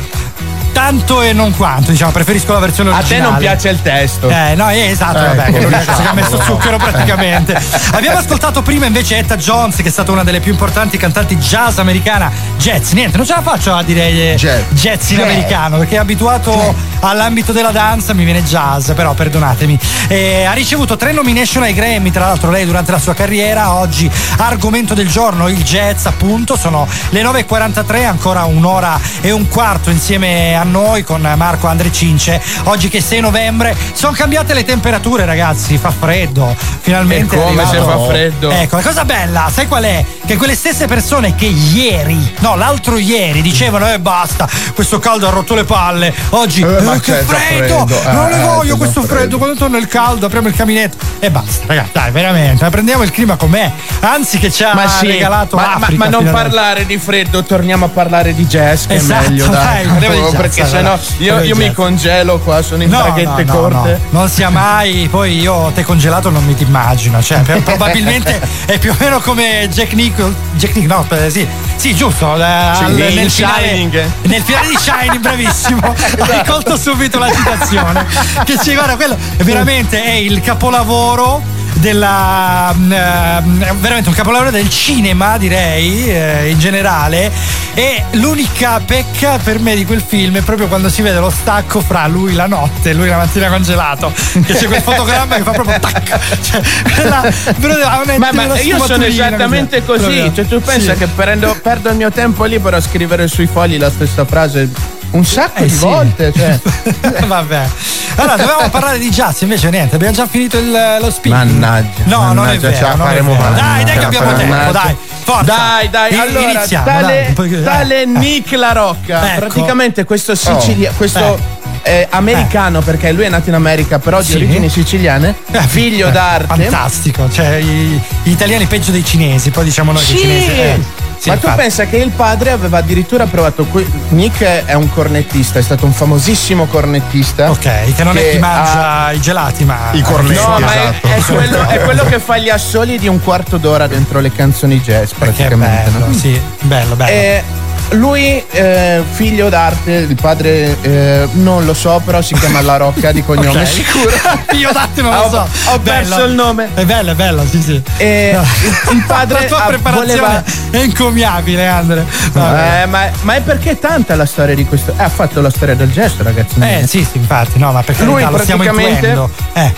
[0.71, 3.21] tanto e non quanto, diciamo, preferisco la versione A originale.
[3.23, 4.29] te non piace il testo.
[4.29, 7.61] Eh, no, eh, esatto, Ecco, vabbè, che è l'unica cosa che ha messo zucchero praticamente.
[7.91, 11.77] Abbiamo ascoltato prima invece Etta Jones, che è stata una delle più importanti cantanti jazz
[11.79, 12.31] americana.
[12.57, 15.11] Jazz, niente, non ce la faccio a dire eh, jazz, in Jazz.
[15.11, 19.77] americano, perché è abituato all'ambito della danza, mi viene jazz, però perdonatemi.
[20.07, 24.09] Eh, ha ricevuto tre nomination ai Grammy, tra l'altro lei durante la sua carriera, oggi
[24.37, 30.55] argomento del giorno, il jazz appunto, sono le 9.43, ancora un'ora e un quarto insieme
[30.55, 32.41] a noi con Marco Andre Cince.
[32.63, 37.35] Oggi che è 6 novembre, sono cambiate le temperature ragazzi, fa freddo, finalmente.
[37.35, 38.49] E come se fa freddo?
[38.49, 40.03] Ecco, la cosa bella, sai qual è?
[40.25, 45.31] Che quelle stesse persone che ieri, no, l'altro ieri dicevano, eh basta, questo caldo ha
[45.31, 49.15] rotto le palle, oggi, eh, ma che freddo, freddo, non eh, ne voglio questo freddo.
[49.15, 49.37] freddo.
[49.37, 53.11] quando torna il caldo apriamo il caminetto e basta, ragazzi, dai, veramente, ma prendiamo il
[53.11, 53.71] clima com'è,
[54.01, 57.85] anzi che ci ha Ma sì, regalato ma, ma- ma non parlare di freddo, torniamo
[57.85, 59.47] a parlare di jazz, che Esatto, è meglio.
[59.47, 60.97] dai, di jazz, perché allora.
[60.97, 60.97] sennò
[61.37, 63.99] io, io mi congelo qua, sono in No, braghette no, no, corte.
[64.09, 68.39] no, non sia mai, poi io te congelato non mi ti immagino, cioè per- probabilmente
[68.65, 72.83] è più o meno come Jack Nicholson, Jack Nicholson, no, sì, sì, giusto, eh, Sì,
[72.93, 73.87] nel, finale,
[74.23, 76.31] nel finale di Shining, bravissimo, Esatto.
[76.31, 78.05] hai colto subito la citazione,
[78.45, 83.43] che ci guarda, quello è veramente è il capolavoro della mm, eh,
[83.79, 87.31] veramente un capolavoro del cinema, direi, eh, in generale.
[87.75, 91.79] E l'unica pecca per me di quel film è proprio quando si vede lo stacco
[91.79, 94.11] fra lui la notte e lui la mattina congelato.
[94.33, 96.19] Che c'è quel fotogramma che fa proprio tac.
[96.41, 96.61] Cioè,
[96.95, 97.75] quella- però
[98.17, 99.99] Ma, ma io sono esattamente così.
[99.99, 100.33] Proprio.
[100.33, 100.99] Cioè, tu pensa Sì.
[100.99, 104.69] che prendo- perdo il mio tempo libero a scrivere sui fogli la stessa frase
[105.11, 105.77] un sacco Eh, di sì.
[105.79, 106.31] volte.
[106.35, 106.59] Cioè.
[107.25, 107.67] Vabbè.
[108.15, 111.51] Allora, dovevamo parlare di jazz, invece niente, abbiamo già finito il- lo speaking.
[111.51, 111.87] Mannaggia.
[112.05, 112.97] No, non è mannaggia, ce vero.
[112.97, 113.43] la faremo vero.
[113.43, 113.55] male.
[113.61, 114.71] Dai, dai, che abbiamo tempo, male.
[114.71, 114.95] dai.
[115.23, 115.43] Forza.
[115.43, 118.05] Dai, dai, allora, iniziamo, tale, dai, tale eh.
[118.05, 119.39] Nick La Rocca, Ecco.
[119.45, 120.93] praticamente questo Sicilia, Oh.
[120.97, 121.39] questo
[121.83, 124.31] eh, americano, perché lui è nato in America, però Sì.
[124.31, 125.35] di origini siciliane,
[125.67, 126.47] figlio Eh, d'arte.
[126.63, 130.21] Fantastico, cioè i- gli italiani peggio dei cinesi, poi diciamo noi che i Sì.
[130.23, 130.83] cinesi.
[131.19, 131.61] Eh, sì, Ma tu infatti.
[131.61, 133.65] pensa che il padre aveva addirittura provato.
[133.65, 137.49] que- Nick è un cornettista, è stato un famosissimo cornettista.
[137.49, 139.89] Ok, che non è chi mangia i gelati, ma.
[139.91, 141.07] I cornetti, No, ma è, esatto.
[141.07, 144.79] è quello, è quello che fa gli assoli di un quarto d'ora dentro le canzoni
[144.79, 145.89] jazz, Che praticamente.
[145.91, 146.13] bello, no?
[146.13, 147.11] sì, bello, bello.
[147.11, 147.43] E
[147.91, 153.11] lui, eh, figlio d'arte, il padre eh, non lo so, però si chiama La Rocca
[153.11, 153.67] di cognome Ok.
[153.67, 154.11] sicuro.
[154.57, 155.47] Io datti non lo Ho- so.
[155.71, 156.07] ho Bello.
[156.07, 156.69] perso il nome.
[156.73, 157.81] È bello, è bello, sì, sì.
[157.97, 158.41] E No.
[158.93, 162.05] il- padre La tua preparazione voleva- è incommiabile, Andre.
[162.33, 164.93] Eh, ma, ma è perché è tanta la storia di questo.
[164.97, 166.59] Eh, ha fatto la storia del gesto, ragazzi.
[166.59, 169.29] Eh, sì, sì, infatti, no, ma perché Lui lo stiamo intuendo.
[169.53, 169.73] Eh,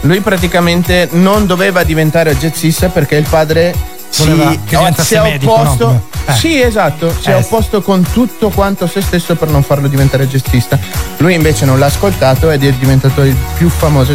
[0.00, 3.74] Lui praticamente non doveva diventare jazzista perché il padre
[4.16, 5.86] Voleva si, che si è medico, opposto.
[5.86, 6.02] no?
[6.26, 6.32] Eh.
[6.34, 10.26] Sì, esatto, si è Eh, opposto con tutto quanto se stesso per non farlo diventare
[10.26, 10.78] jazzista.
[11.18, 14.14] Lui invece non l'ha ascoltato ed è diventato il più famoso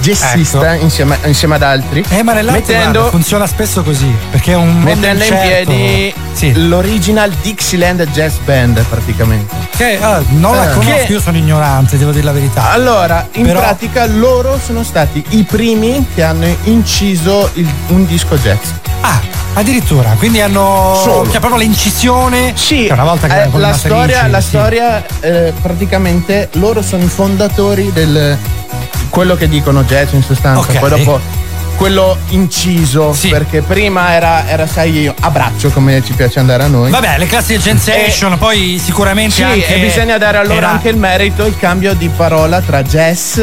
[0.00, 0.82] jazzista Ecco.
[0.84, 2.02] insieme, insieme ad altri.
[2.08, 6.68] Eh, ma mettendo, guarda, funziona spesso così, perché è un mettendo in piedi Sì.
[6.68, 9.54] l'original Dixieland Jazz Band praticamente.
[9.76, 10.74] Che ah, non la Eh.
[10.74, 12.70] conosco, Che- io sono ignorante, devo dire la verità.
[12.70, 18.36] Allora, in Però- pratica loro sono stati i primi che hanno inciso il- un disco
[18.36, 18.70] jazz.
[19.02, 19.20] Ah,
[19.54, 21.24] addirittura, quindi hanno Solo.
[21.30, 22.52] cioè proprio l'incisione.
[22.56, 24.48] Sì, Che una volta che eh, la storia, la sì.
[24.48, 28.36] storia eh, praticamente loro sono i fondatori del
[29.08, 30.60] quello che dicono jazz in sostanza.
[30.60, 30.78] Ok.
[30.78, 31.20] Poi dopo
[31.76, 36.90] quello inciso, perché prima era, era sai a braccio come ci piace andare a noi.
[36.90, 40.90] Vabbè, le classi del sensation, poi sicuramente Sì, anche e bisogna dare allora era- anche
[40.90, 43.40] il merito, il cambio di parola tra jazz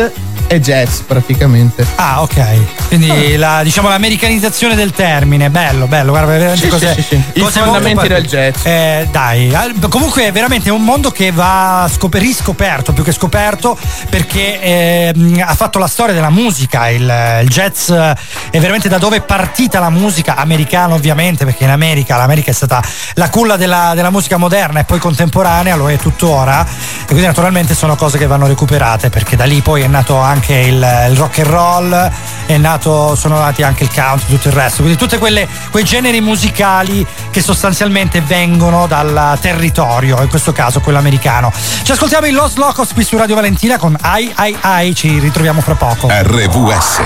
[0.47, 1.85] e jazz praticamente.
[1.95, 2.87] Ah, ok.
[2.87, 7.39] Quindi la, diciamo l'americanizzazione del termine, bello, bello, guarda, veramente Sì, cose, sì, sì, sì.
[7.39, 8.65] I fondamenti del jazz.
[8.65, 9.53] Eh, dai,
[9.89, 13.77] comunque è veramente un mondo che va scop- riscoperto, più che scoperto,
[14.09, 18.15] perché ehm, ha fatto la storia della musica, il, il jazz eh,
[18.49, 22.53] è veramente da dove è partita la musica, americana ovviamente, perché in America, l'America è
[22.53, 22.81] stata
[23.15, 27.75] la culla della, della musica moderna e poi contemporanea, lo è tuttora, e quindi naturalmente
[27.75, 31.39] sono cose che vanno recuperate, perché da lì poi è nato anche il, il rock
[31.39, 32.11] and roll,
[32.45, 37.05] è nato, sono nati anche il country, tutto il resto, quindi tutti quei generi musicali
[37.31, 41.51] che sostanzialmente vengono dal territorio, in questo caso quello americano.
[41.83, 45.61] Ci ascoltiamo in Los Locos qui su Radio Valentina con Ai Ai Ai, ci ritroviamo
[45.61, 46.07] fra poco.
[46.09, 47.01] RVS.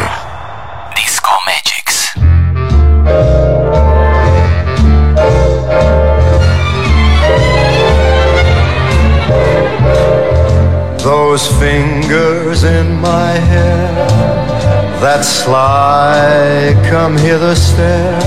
[0.94, 2.14] Disco Magics.
[11.32, 13.96] Those fingers in my hair,
[15.00, 18.20] that sly come hither stare,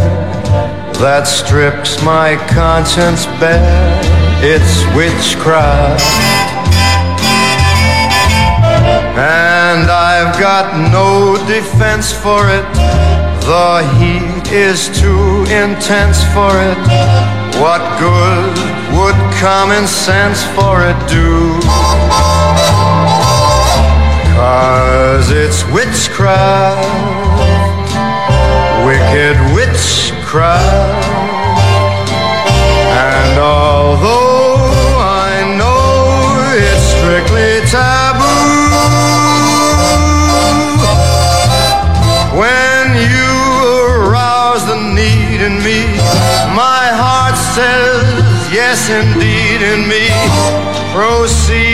[1.04, 4.00] that strips my conscience bare,
[4.40, 6.00] it's witchcraft.
[9.20, 12.64] And I've got no defense for it,
[13.44, 16.80] the heat is too intense for it.
[17.60, 18.56] What good
[18.96, 21.83] would common sense for it do?
[24.54, 26.78] Cause it's witchcraft,
[28.86, 31.08] wicked witchcraft.
[33.10, 34.54] And although
[35.26, 38.78] I know it's strictly taboo,
[42.38, 43.30] when you
[44.06, 45.82] arouse the need in me,
[46.54, 48.06] my heart says
[48.54, 50.06] yes indeed in me.
[50.94, 51.73] Proceed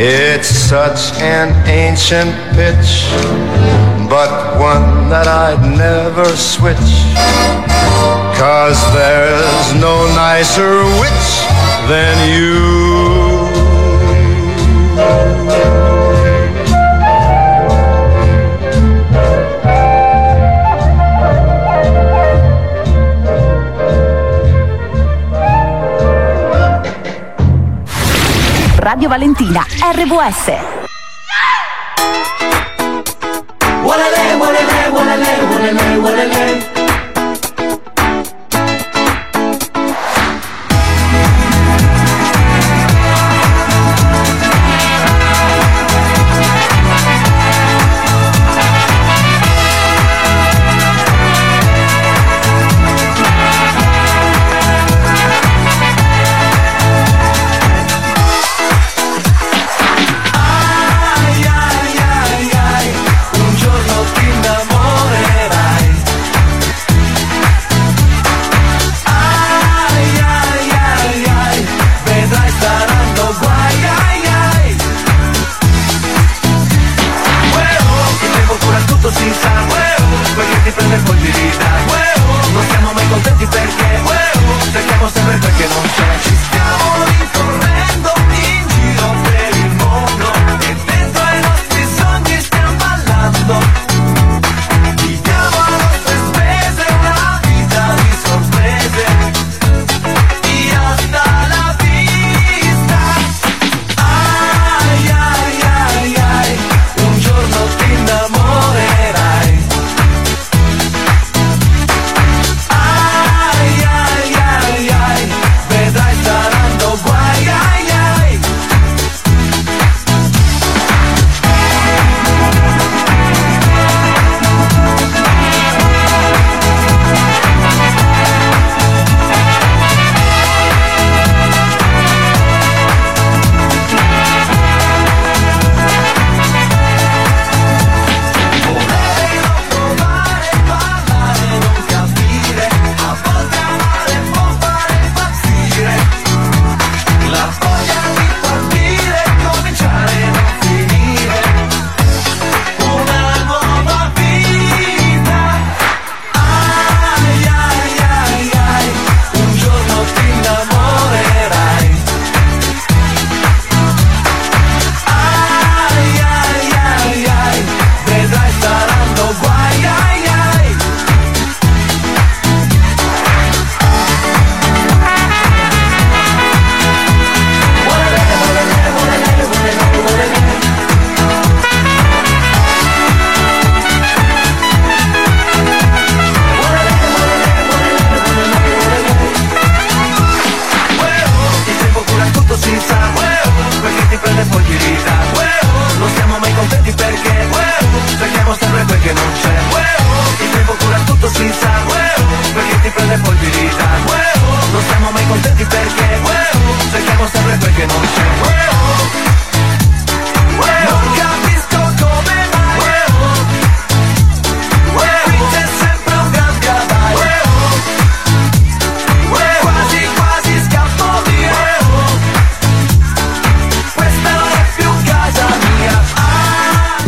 [0.00, 3.02] It's such an ancient pitch,
[4.08, 4.30] but
[4.60, 6.78] one that I'd never switch.
[8.38, 11.28] Cause there's no nicer witch
[11.90, 13.37] than you.
[29.08, 30.77] Valentina, RVS.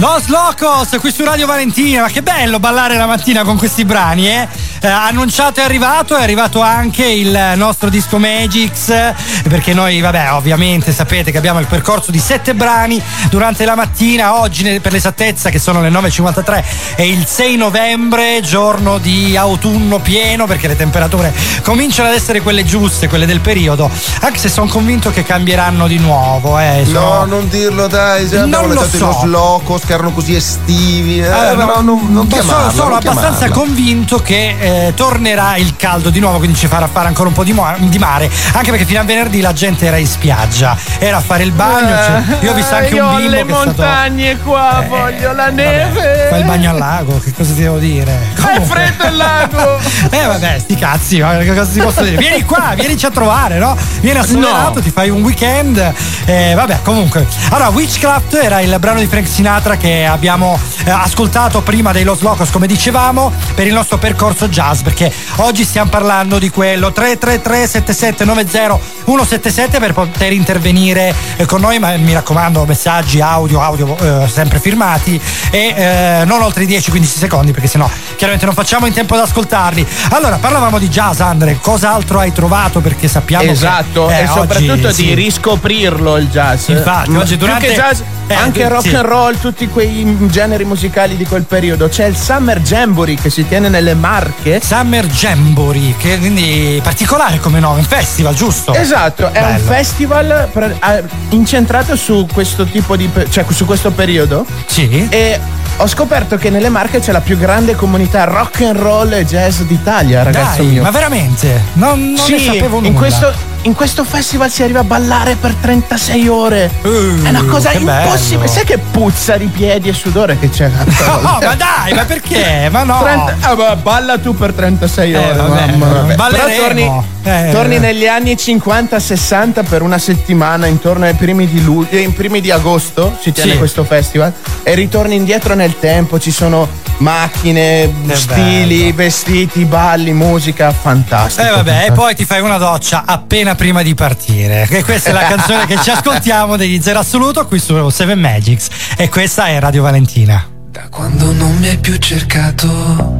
[0.00, 4.28] Los Locos qui su Radio Valentina, ma che bello ballare la mattina con questi brani,
[4.28, 4.48] eh?
[4.82, 9.14] Eh, annunciato è arrivato, è arrivato anche il nostro disco Magix, eh,
[9.46, 14.38] perché noi, vabbè, ovviamente sapete che abbiamo il percorso di sette brani durante la mattina,
[14.40, 16.64] oggi per l'esattezza che sono le 9.53
[16.94, 21.30] è il 6 novembre, giorno di autunno pieno, perché le temperature
[21.62, 23.90] cominciano ad essere quelle giuste, quelle del periodo,
[24.22, 26.58] anche se sono convinto che cambieranno di nuovo.
[26.58, 28.96] Eh, sono- No, non dirlo dai, abbiamo Non lo so.
[28.96, 31.20] i Los Locos che erano così estivi.
[31.20, 33.62] Eh, Eh, però no, non, non sono, chiamarlo, sono non abbastanza chiamarlo.
[33.62, 37.42] convinto che eh, tornerà il caldo di nuovo, quindi ci farà fare ancora un po'
[37.44, 38.30] di, mo- di mare.
[38.52, 41.88] Anche perché fino a venerdì la gente era in spiaggia, era a fare il bagno.
[41.88, 43.66] Cioè, io ho visto anche io un bimbo le che è stato.
[43.66, 46.26] montagne qua, voglio la neve.
[46.30, 48.18] Fai il bagno al lago, che cosa ti devo dire?
[48.34, 49.78] È freddo il lago.
[50.10, 52.16] Eh vabbè, sti cazzi, che cosa ti posso dire?
[52.16, 53.76] Vieni qua, vienici a trovare, no?
[54.00, 54.80] Vieni a Solerato, No.
[54.82, 55.92] ti fai un weekend.
[56.24, 57.26] Eh, vabbè, comunque.
[57.50, 62.20] Allora, Witchcraft era il brano di Frank Sinatra che abbiamo eh, ascoltato prima dei Los
[62.20, 67.66] Locos, come dicevamo, per il nostro percorso jazz, perché oggi stiamo parlando di quello 333
[67.66, 74.28] 7790 177 per poter intervenire eh, con noi, ma mi raccomando, messaggi, audio, audio eh,
[74.28, 78.92] sempre firmati e eh, non oltre i 10-15 secondi, perché sennò chiaramente non facciamo in
[78.92, 79.86] tempo ad ascoltarli.
[80.10, 82.80] Allora, parlavamo di jazz, Andre, cos'altro hai trovato?
[82.80, 85.14] Perché sappiamo Esatto, che, eh, e soprattutto oggi, di sì.
[85.14, 86.68] riscoprirlo il jazz.
[86.68, 88.68] Infatti, oggi più durante- che jazz, eh, anche sì.
[88.68, 91.88] rock and roll, tutti quei generi musicali di quel periodo.
[91.88, 94.49] C'è il Summer Jamboree che si tiene nelle Marche.
[94.60, 98.74] Summer Jamboree, che quindi particolare come nome, un festival, giusto?
[98.74, 99.64] Esatto, è un Bello.
[99.64, 104.44] festival pre- eh, incentrato su questo tipo di cioè su questo periodo.
[104.66, 105.06] Sì.
[105.10, 105.38] E
[105.76, 109.60] ho scoperto che nelle Marche c'è la più grande comunità rock and roll e jazz
[109.60, 110.82] d'Italia, ragazzo Dai, mio.
[110.82, 111.62] ma veramente?
[111.74, 112.88] Non, non sì, ne sapevo nulla.
[112.88, 113.32] in questo,
[113.62, 116.70] in questo festival si arriva a ballare per 36 ore.
[116.82, 118.04] è una cosa Uh, che bello.
[118.06, 118.48] impossibile.
[118.48, 120.68] Sai che puzza di piedi e sudore che c'è?
[121.20, 122.68] No, ma dai, ma perché?
[122.70, 123.00] Ma no.
[123.02, 125.34] 30 ah, ma balla tu per 36 Eh, ore.
[125.36, 126.14] vabbè, mamma, vabbè.
[126.14, 126.46] balleremo.
[126.48, 127.50] Però torni, Eh.
[127.52, 132.50] torni negli anni 50-60 per una settimana, intorno ai primi di luglio, ai primi di
[132.50, 133.58] agosto si tiene Sì.
[133.58, 134.32] questo festival.
[134.62, 136.66] E ritorni indietro nel tempo, ci sono
[136.98, 141.46] macchine, stili, vestiti, balli, musica, fantastico.
[141.46, 141.94] Eh vabbè, e fantastico.
[142.00, 144.66] poi ti fai una doccia appena prima di partire.
[144.68, 148.68] Che questa è la canzone che ci ascoltiamo degli Zero Assoluto qui su Seven Magics.
[148.96, 150.44] E questa è Radio Valentina.
[150.90, 153.16] Quando non mi hai più cercato,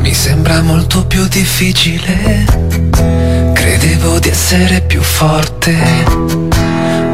[0.00, 2.44] mi sembra molto più difficile.
[3.52, 5.74] Credevo di essere più forte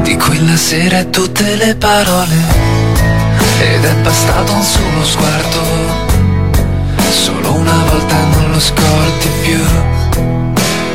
[0.02, 2.34] di quella sera e tutte le parole.
[3.60, 5.62] Ed è bastato un solo sguardo,
[7.10, 9.95] solo una volta non lo scordi più.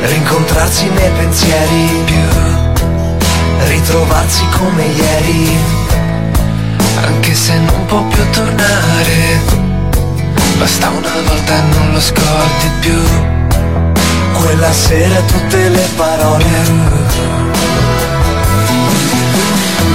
[0.04, 2.22] Rincontrarsi nei pensieri più,
[3.68, 5.80] ritrovarsi come ieri
[7.04, 9.40] anche se non può più tornare.
[10.58, 13.00] Basta una volta e non lo scordi più.
[14.40, 16.44] Quella sera tutte le parole.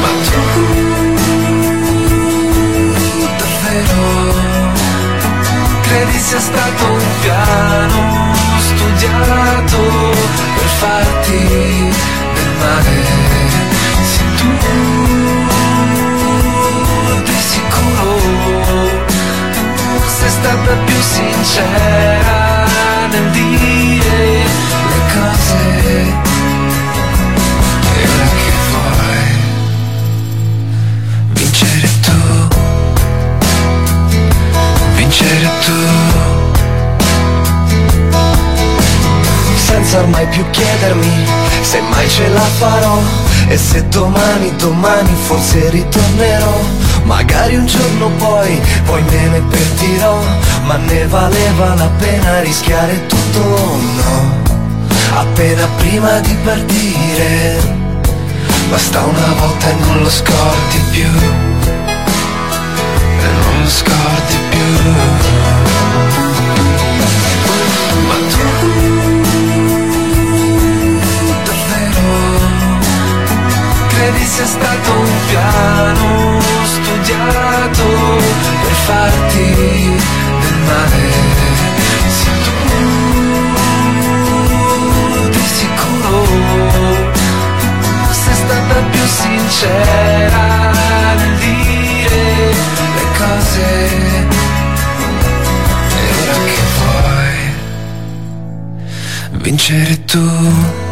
[0.01, 0.08] Ma
[0.53, 0.62] tu
[3.38, 4.34] davvero
[5.82, 8.16] credi sia stato un piano
[8.98, 9.78] studiato
[10.56, 11.38] per farti
[12.34, 12.98] del male?
[14.02, 14.50] Se tu
[17.24, 18.12] di sicuro
[20.18, 22.66] sei stata più sincera
[23.12, 24.43] nel dire
[24.89, 25.62] le cose
[28.04, 29.28] ora che vuoi
[31.34, 32.20] vincere tu
[34.95, 36.07] vincere tu
[39.88, 41.25] senza ormai più chiedermi
[41.61, 42.99] se mai ce la farò
[43.47, 46.59] e se domani, domani forse ritornerò.
[47.03, 50.19] Magari un giorno poi, poi me ne pentirò,
[50.65, 54.35] ma ne valeva la pena rischiare tutto o no?
[55.19, 57.75] Appena prima di partire,
[58.69, 61.09] basta una volta e non lo scordi più,
[63.21, 64.47] e non lo scordi più.
[74.18, 77.84] Credi sia stato un piano studiato
[78.61, 79.53] per farti
[80.41, 81.11] del male?
[82.07, 82.51] Se tu
[85.30, 86.15] di sicuro
[88.11, 90.45] sei stata più sincera
[91.15, 92.26] nel dire
[92.95, 93.65] le cose
[95.95, 97.38] e ora che vuoi
[99.43, 100.86] vincere tu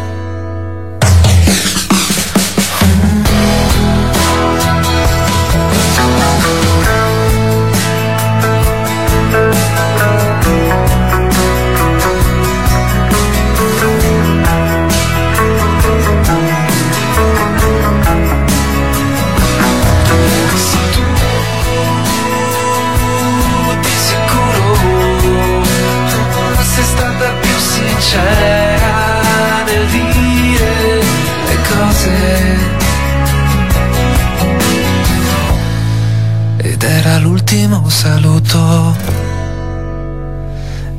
[37.56, 38.94] l'ultimo saluto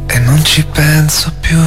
[0.08, 1.60] e non ci penso più.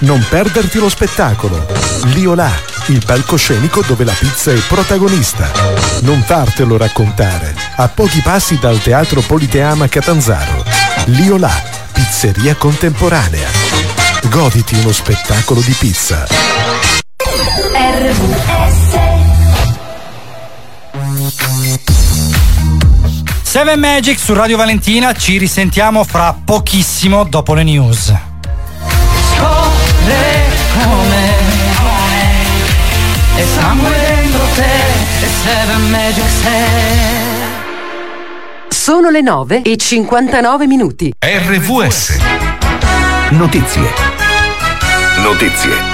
[0.00, 1.66] Non perderti lo spettacolo.
[2.12, 2.50] Liolà,
[2.86, 5.50] il palcoscenico dove la pizza è protagonista.
[6.02, 7.54] Non fartelo raccontare.
[7.76, 10.64] A pochi passi dal Teatro Politeama Catanzaro.
[11.06, 11.67] Liolà,
[11.98, 13.48] pizzeria contemporanea.
[14.30, 16.26] Goditi uno spettacolo di pizza.
[23.42, 28.14] Seven Magic su Radio Valentina, ci risentiamo fra pochissimo dopo le news.
[29.34, 31.34] Scopre come
[33.34, 37.27] e sangue dentro te e Seven Magic sei.
[38.88, 41.12] Sono le 9 e 59 minuti.
[41.18, 42.16] RVS.
[43.32, 43.92] Notizie.
[45.18, 45.87] Notizie.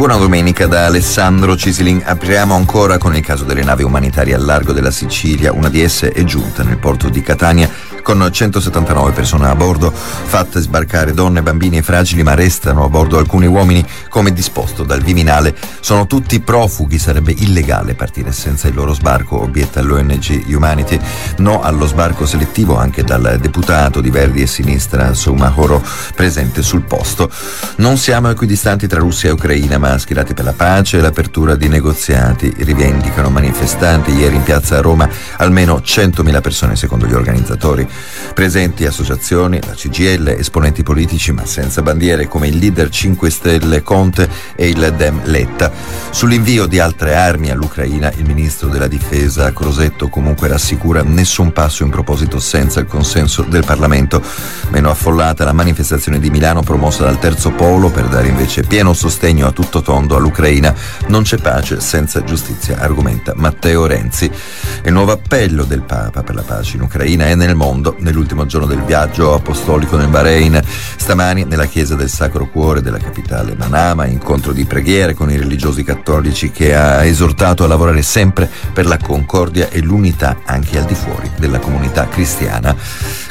[0.00, 2.00] Buona domenica da Alessandro Cisilin.
[2.02, 5.52] Apriamo ancora con il caso delle navi umanitarie al largo della Sicilia.
[5.52, 7.68] Una di esse è giunta nel porto di Catania
[8.02, 13.18] con 179 persone a bordo, fatte sbarcare donne, bambini e fragili, ma restano a bordo
[13.18, 15.54] alcuni uomini come disposto dal Viminale.
[15.80, 20.98] Sono tutti profughi, sarebbe illegale partire senza il loro sbarco, obietta l'ONG Humanity.
[21.38, 25.82] No allo sbarco selettivo anche dal deputato di Verdi e Sinistra Soumahoro
[26.14, 27.30] presente sul posto.
[27.76, 31.68] Non siamo equidistanti tra Russia e Ucraina, ma schierati per la pace e l'apertura di
[31.68, 37.88] negoziati, rivendicano manifestanti ieri in piazza a Roma almeno 100.000 persone secondo gli organizzatori.
[38.34, 44.28] Presenti associazioni, la CGL, esponenti politici ma senza bandiere come il leader 5 Stelle Conte
[44.54, 45.70] e il Dem Letta.
[46.10, 51.90] Sull'invio di altre armi all'Ucraina il ministro della difesa Crosetto comunque rassicura nessun passo in
[51.90, 54.22] proposito senza il consenso del Parlamento.
[54.70, 59.46] Meno affollata la manifestazione di Milano promossa dal Terzo Polo per dare invece pieno sostegno
[59.46, 60.74] a tutto tondo all'Ucraina.
[61.08, 64.30] Non c'è pace senza giustizia, argomenta Matteo Renzi.
[64.84, 68.66] Il nuovo appello del Papa per la pace in Ucraina è nel mondo nell'ultimo giorno
[68.66, 70.60] del viaggio apostolico nel Bahrain.
[70.96, 75.82] Stamani nella chiesa del Sacro Cuore della capitale Manama, incontro di preghiere con i religiosi
[75.82, 80.94] cattolici che ha esortato a lavorare sempre per la concordia e l'unità anche al di
[80.94, 82.74] fuori della comunità cristiana.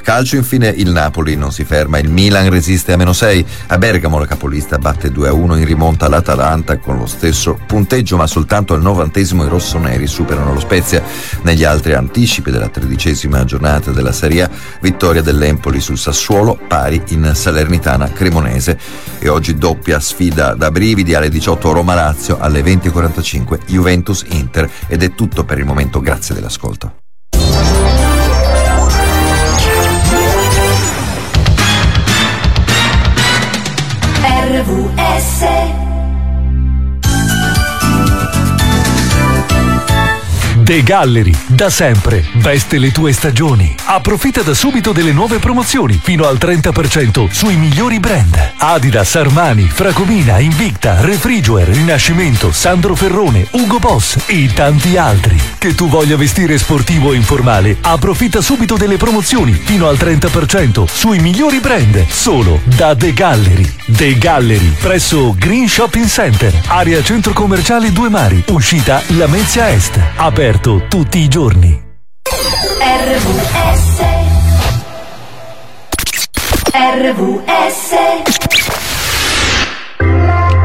[0.02, 4.20] Calcio infine il Napoli non si ferma, il Milan resiste a meno 6, a Bergamo
[4.20, 9.46] la capolista batte 2-1 in rimonta all'Atalanta con lo stesso punteggio ma soltanto al novantesimo
[9.46, 11.04] i rossoneri superano lo Spezia.
[11.44, 14.50] Negli altri anticipi della tredicesima giornata della Serie A,
[14.82, 18.80] vittoria dell'Empoli sul Sassuolo pari in Salernitana Cremonese
[19.20, 25.44] e oggi doppia sfida da brividi alle 18 Roma-Lazio alle 20.45 Juventus-Inter ed è tutto
[25.44, 27.09] per il momento, grazie dell'ascolto.
[35.20, 35.89] RVS
[40.70, 43.74] The Gallery, da sempre, veste le tue stagioni.
[43.86, 48.54] Approfitta da subito delle nuove promozioni, fino al 30% sui migliori brand.
[48.58, 55.42] Adidas, Armani, Fracomina, Invicta, Refrigerator, Rinascimento, Sandro Ferrone, Ugo Boss e tanti altri.
[55.58, 61.18] Che tu voglia vestire sportivo o informale, approfitta subito delle promozioni, fino al 30% sui
[61.18, 62.06] migliori brand.
[62.08, 63.74] Solo da The Gallery.
[63.88, 70.00] The Gallery, presso Green Shopping Center, area centro commerciale Due Mari, uscita Lamezia Est.
[70.18, 71.82] Aperto tutti i giorni.
[72.82, 74.02] RVS
[76.74, 77.94] RVS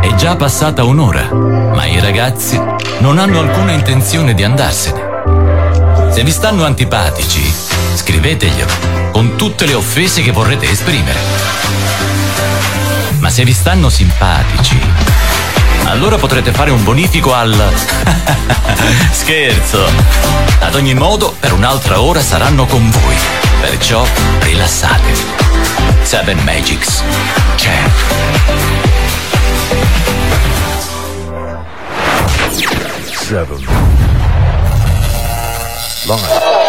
[0.00, 2.60] È già passata un'ora, ma i ragazzi
[2.98, 6.10] non hanno alcuna intenzione di andarsene.
[6.10, 7.42] Se vi stanno antipatici,
[7.94, 11.18] scriveteglielo con tutte le offese che vorrete esprimere.
[13.20, 14.78] Ma se vi stanno simpatici,
[15.86, 17.54] allora potrete fare un bonifico al...
[19.12, 19.86] Scherzo!
[20.60, 23.16] Ad ogni modo, per un'altra ora saranno con voi.
[23.60, 24.04] Perciò
[24.40, 25.24] rilassatevi.
[26.02, 27.02] Seven Magics
[27.56, 27.78] c'è.
[33.12, 33.66] Seven.
[36.06, 36.62] Live.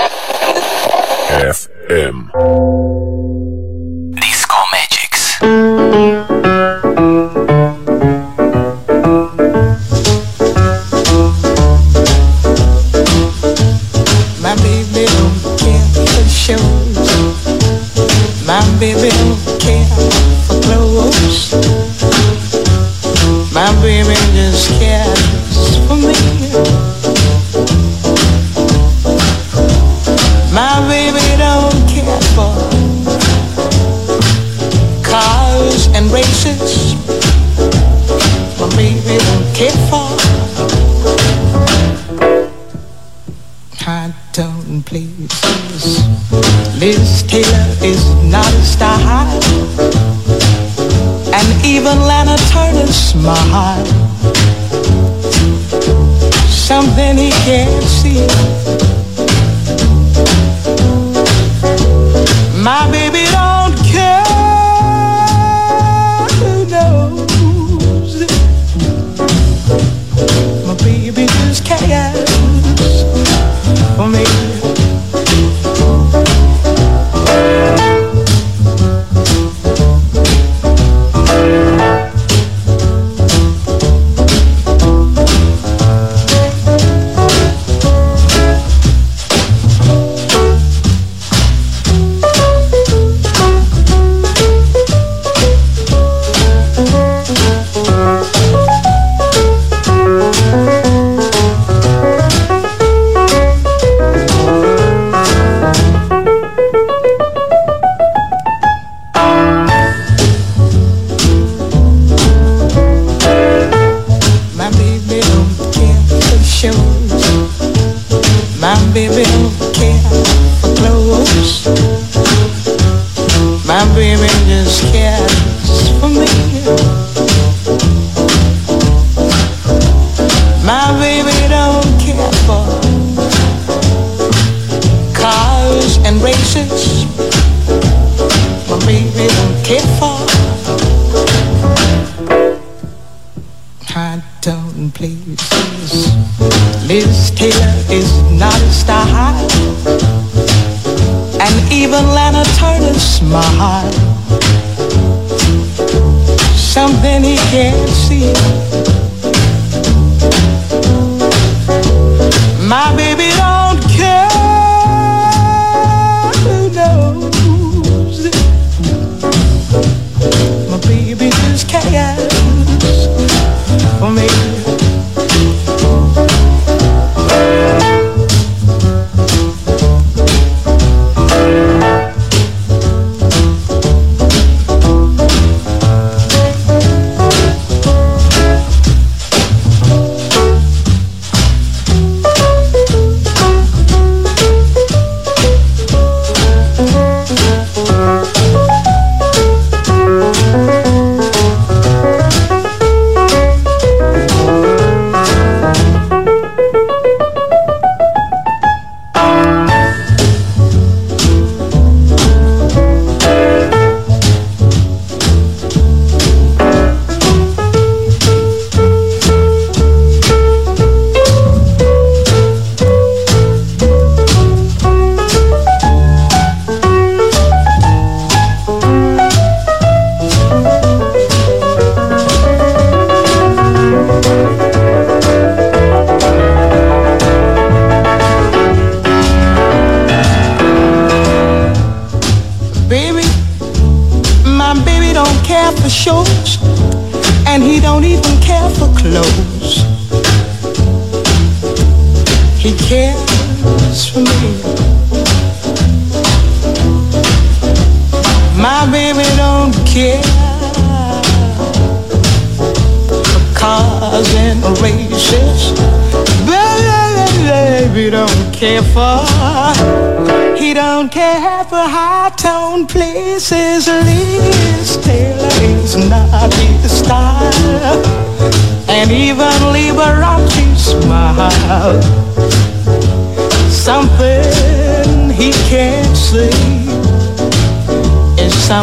[1.51, 2.30] FM.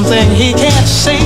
[0.02, 1.21] Something he can't see.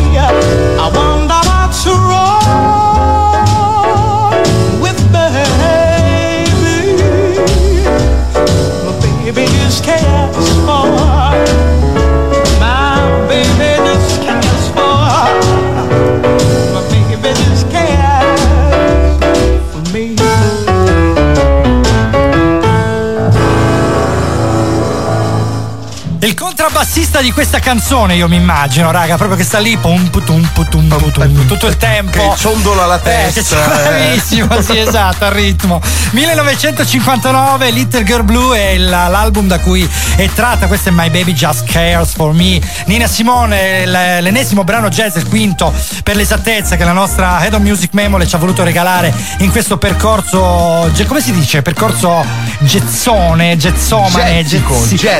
[27.17, 30.89] Contrabbassista di questa canzone, io mi immagino, raga, proprio che sta lì pum, putum, putum,
[30.89, 32.11] putum, tutto il tempo.
[32.13, 33.65] Che ciondola la Eh, testa.
[33.65, 33.89] eh.
[33.89, 35.81] bravissimo, sì, esatto, al ritmo.
[36.11, 41.65] 1959, Little Girl Blue è l'album da cui è tratta, questo è My Baby Just
[41.71, 42.61] Cares for Me.
[42.87, 47.91] Nina Simone, l'ennesimo brano jazz, il quinto per l'esattezza che la nostra Head of Music
[47.93, 51.63] Memole ci ha voluto regalare in questo percorso, come si dice?
[51.63, 52.25] Percorso
[52.61, 54.63] gezzone, gezzomane, ge-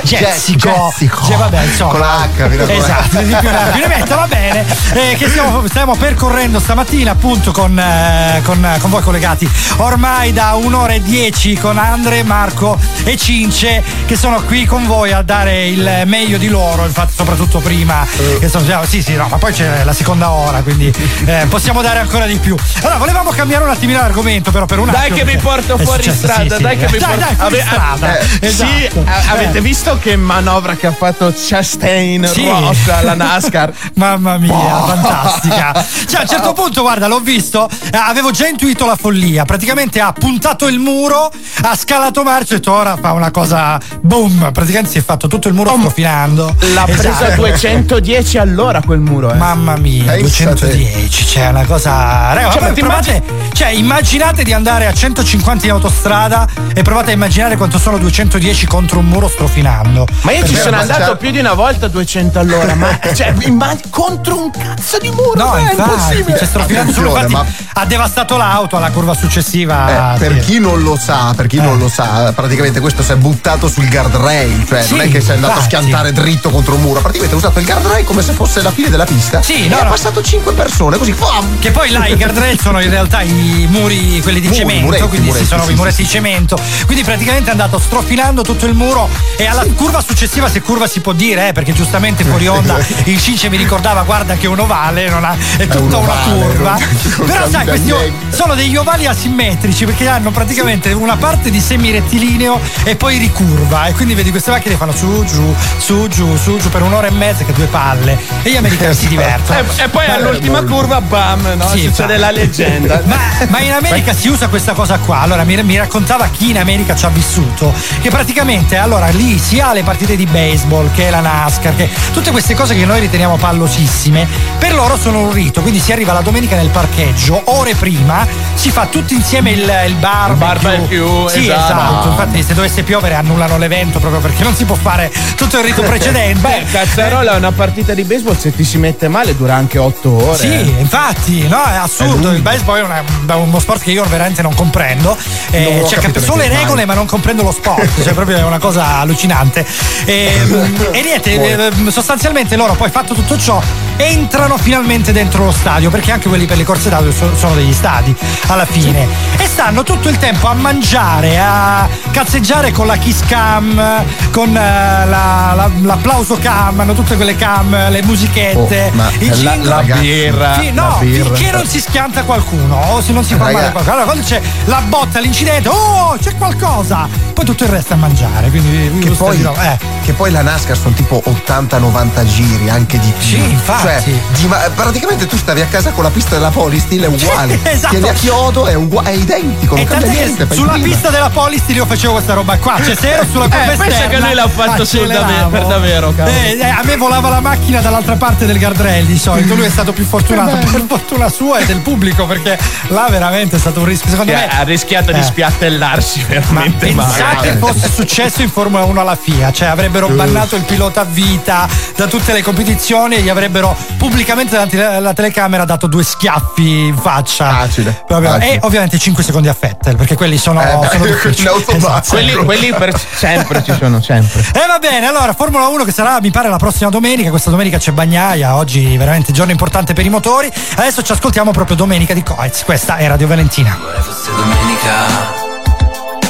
[0.03, 0.93] jessico.
[0.95, 1.25] Jessico.
[1.27, 1.86] Ge- vabbè, insomma.
[1.89, 2.73] Con la H, raccomando.
[2.73, 4.65] Esatto, ne metta, va bene.
[4.93, 10.55] Eh, che stiamo, stiamo percorrendo stamattina appunto con, eh, con, con voi collegati ormai da
[10.55, 15.67] un'ora e dieci con Andre, Marco e Cince che sono qui con voi a dare
[15.69, 18.05] il meglio di loro, infatti soprattutto prima.
[18.41, 20.93] Che sono, sì, sì, no, ma poi c'è la seconda ora, quindi
[21.25, 22.57] eh, possiamo dare ancora di più.
[22.81, 25.17] Allora, volevamo cambiare un attimino l'argomento, però per un Dai attimo.
[25.19, 26.85] che vi perché porto è fuori successo, strada, sì, dai sì.
[26.85, 28.19] che vi dai, porto dai, fuori Ave- strada.
[28.19, 28.71] eh, esatto.
[28.71, 29.61] Sì, a- avete Eh.
[29.61, 32.47] visto che manovra che ha fatto Chastain Sì.
[32.49, 33.73] Ross alla NASCAR?
[33.95, 34.87] Mamma mia, Boh.
[34.87, 35.85] fantastica.
[36.07, 39.45] Cioè, a un certo punto, guarda, l'ho visto, eh, avevo già intuito la follia.
[39.45, 41.31] Praticamente ha puntato il muro,
[41.71, 44.51] ha scalato marcia e ora fa una cosa boom.
[44.53, 46.55] Praticamente si è fatto tutto il muro strofinando.
[46.75, 46.93] L'ha Esatto.
[47.01, 49.37] presa a 210 all'ora quel muro, eh.
[49.37, 52.33] Mamma mia, Pensa 210, cioè una cosa.
[52.33, 57.15] Raga, Cioè, ma provate, cioè, immaginate di andare a 150 in autostrada e provate a
[57.15, 60.07] immaginare quanto sono 210 contro un muro strofinando.
[60.23, 62.75] Ma io ci Perché- sono ma andato cioè- più di una volta a 200 all'ora,
[62.75, 66.39] ma cioè, immag- contro un cazzo di muro, No, ma è impossibile.
[66.39, 70.15] c'è strofinato solo, Attenzione, infatti ha devastato l'auto alla curva successiva.
[70.15, 73.17] Eh, per chi non lo sa, per chi non lo sa, praticamente questo si è
[73.17, 75.75] buttato sul guardrail, cioè Sì, non è che sei andato infatti.
[75.75, 78.71] a schiantare dritto contro un muro, praticamente ha usato il guardrail come se fosse la
[78.71, 79.43] fine della pista.
[79.43, 79.91] Sì, no, ha no.
[79.91, 81.13] passato 5 persone così.
[81.13, 81.59] fam!
[81.59, 85.09] Che poi là i guardrail sono in realtà i muri, quelli di Muri, cemento, muretti,
[85.09, 86.59] quindi muretti, sì, sono sì, i muretti di cemento.
[86.85, 91.01] Quindi praticamente è andato strofinando tutto il muro e alla curva successiva, se curva si
[91.01, 94.59] può dire, eh, perché giustamente fuori onda il Cince mi ricordava, guarda che è un
[94.59, 96.79] ovale, non ha- è tutta un una ovale, curva.
[97.17, 97.93] non- Però sai, questi
[98.31, 103.87] sono degli ovali asimmetrici perché hanno praticamente una parte di semi-rettilineo e poi ricurva.
[103.87, 107.07] E quindi vedi queste macchine che fanno su, giù, su, giù, su, giù per un'ora
[107.07, 108.19] e mezza che due palle.
[108.43, 109.45] E gli americani si divertono.
[109.77, 111.69] E, e poi all'ultima curva, bam, no?
[111.69, 112.19] Sì, Succede infatti.
[112.19, 113.03] la leggenda.
[113.07, 113.17] Ma,
[113.49, 115.21] ma in America si usa questa cosa qua.
[115.21, 117.73] Allora mi, mi raccontava chi in America ci ha vissuto.
[118.01, 121.89] Che praticamente allora lì si ha le partite di baseball, che è la NASCAR, che
[122.13, 124.27] tutte queste cose che noi riteniamo pallosissime,
[124.59, 125.61] per loro sono un rito.
[125.61, 129.95] Quindi si arriva la domenica nel parcheggio, ore prima, si fa tutti insieme il, il
[129.95, 130.71] barbecue.
[130.71, 131.73] barbecue, Sì, esatto.
[131.73, 132.09] esatto.
[132.09, 135.83] Infatti, se dovesse piovere annullano l'evento proprio perché non si può fare tutto il rito
[135.87, 136.41] precedente.
[136.41, 140.37] Beh, cazzarola, una partita di baseball se ti si mette male dura anche 8 ore.
[140.39, 142.31] Sì, infatti, no, è assurdo.
[142.33, 145.17] Il baseball è una- uno sport che io veramente non comprendo.
[145.51, 146.87] Eh, Non cioè, capito cap- so le regole, mai.
[146.87, 148.03] ma non comprendo lo sport.
[148.03, 149.65] cioè, proprio è una cosa allucinante.
[150.05, 150.33] E,
[150.93, 153.61] e niente, eh, sostanzialmente loro poi fatto tutto ciò.
[153.99, 157.73] Entrano finalmente dentro lo stadio perché anche quelli per le corse d'auto so- sono degli
[157.73, 158.15] stadi
[158.49, 159.07] alla fine
[159.39, 165.07] e stanno tutto il tempo a mangiare, a cazzeggiare con la kiss cam, con eh,
[165.09, 169.69] la- la- l'applauso cam, hanno tutte quelle cam, le musichette, Oh, i la- jingle.
[169.69, 171.35] la birra, Fi- la no, birra.
[171.35, 173.91] finché non si schianta qualcuno o se non si fa male qualcuno.
[173.91, 177.99] Allora quando c'è la botta, l'incidente, oh c'è qualcosa, poi tutto il resto è a
[177.99, 178.51] mangiare.
[178.51, 179.79] Quindi Che poi, no, eh.
[180.05, 183.27] che poi la NASCAR sono tipo 80-90 giri, anche di più.
[183.27, 183.83] Sì, infatti.
[183.87, 184.03] Cioè,
[184.35, 187.59] di- ma praticamente tu stavi a casa con la pista della Polistil, è uguale.
[187.65, 187.95] esatto.
[187.95, 190.47] Tieni a chiodo, è, uguale, è identico, non E cambia niente.
[190.55, 190.87] sulla prima.
[191.07, 193.87] Pista della Polistil io facevo questa roba qua, cioè se ero sulla curva Eh, pensa
[193.87, 195.33] esterna, che lui l'ha fatto sul acceleravo.
[195.33, 196.15] dave- per davvero.
[196.17, 199.71] Eh, eh, a me volava la macchina dall'altra parte del guardrail di solito, lui è
[199.71, 203.87] stato più fortunato per fortuna sua e del pubblico perché là veramente è stato un
[203.87, 204.11] rischio.
[204.11, 205.23] Secondo Cioè, me ha rischiato di Eh.
[205.23, 207.57] spiattellarsi Ma veramente pensate male.
[207.59, 212.07] fosse successo in Formula 1 alla FIA, cioè avrebbero bannato il pilota a vita da
[212.07, 217.49] tutte le competizioni e gli avrebbero pubblicamente davanti alla telecamera dato due schiaffi in faccia.
[217.51, 218.51] Facile, facile.
[218.55, 220.67] E ovviamente 5 secondi a Fettel, perché quelli sono, Eh,
[220.99, 221.77] sono in automatico.
[221.77, 222.09] Esatto.
[222.11, 224.41] Quelli, quelli per sempre ci sono, sempre.
[224.41, 227.79] E va bene, allora Formula 1 che sarà mi pare la prossima domenica, questa domenica
[227.79, 230.51] c'è Bagnaia, oggi veramente giorno importante per i motori.
[230.77, 233.79] Adesso ci ascoltiamo proprio domenica di Coez, questa è Radio Valentina.
[234.01, 235.45] fosse domenica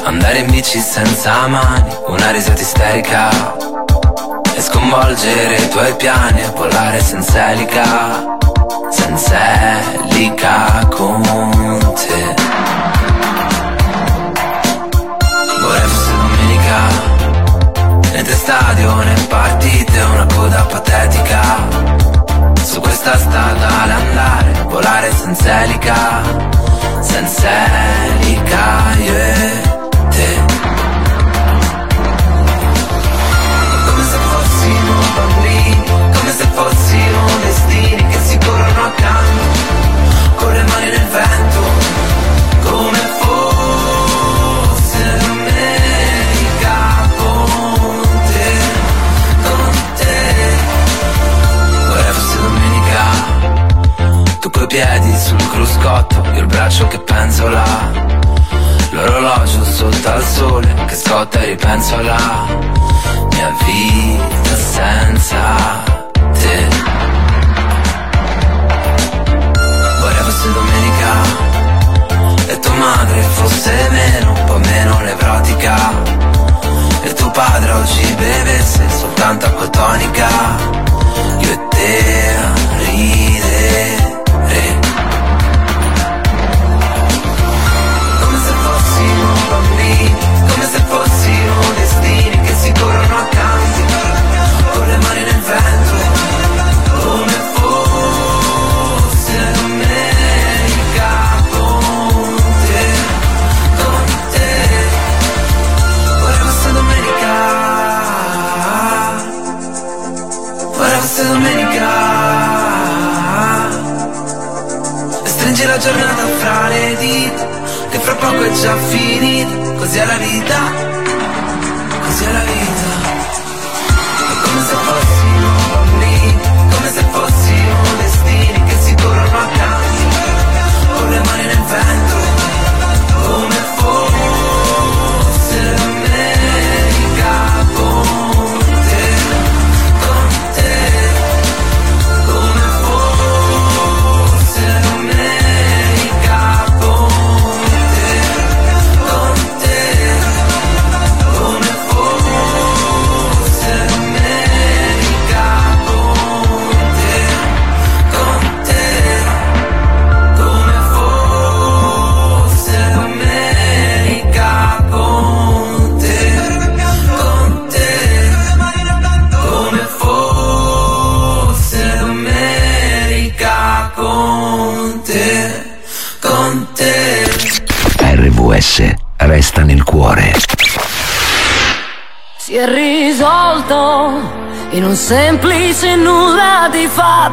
[0.04, 3.28] Andare in bici senza mani Una risata isterica
[4.54, 8.36] E sconvolgere i tuoi piani E volare senza elica
[8.90, 9.36] Senza
[10.04, 11.22] elica con
[11.94, 12.45] te
[18.46, 21.40] stadio né partite Una coda patetica.
[22.62, 26.22] Su questa strada da andare Volare senza elica
[27.00, 27.48] Senza
[28.20, 29.62] elica io e
[30.10, 30.45] te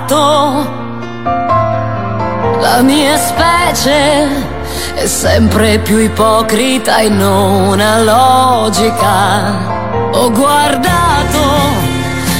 [0.04, 0.82] fatto.
[2.62, 4.28] La mia specie
[4.96, 9.72] è sempre più ipocrita e non ha logica.
[10.12, 11.40] Ho guardato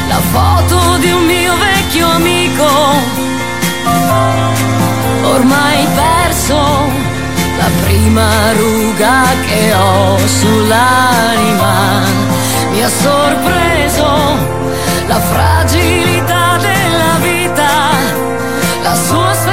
[0.08, 2.68] la foto di un mio vecchio amico,
[5.24, 6.56] ormai perso
[7.58, 12.02] la prima ruga che ho sull'anima.
[12.72, 14.08] Mi ha sorpreso
[15.08, 16.03] la fragilità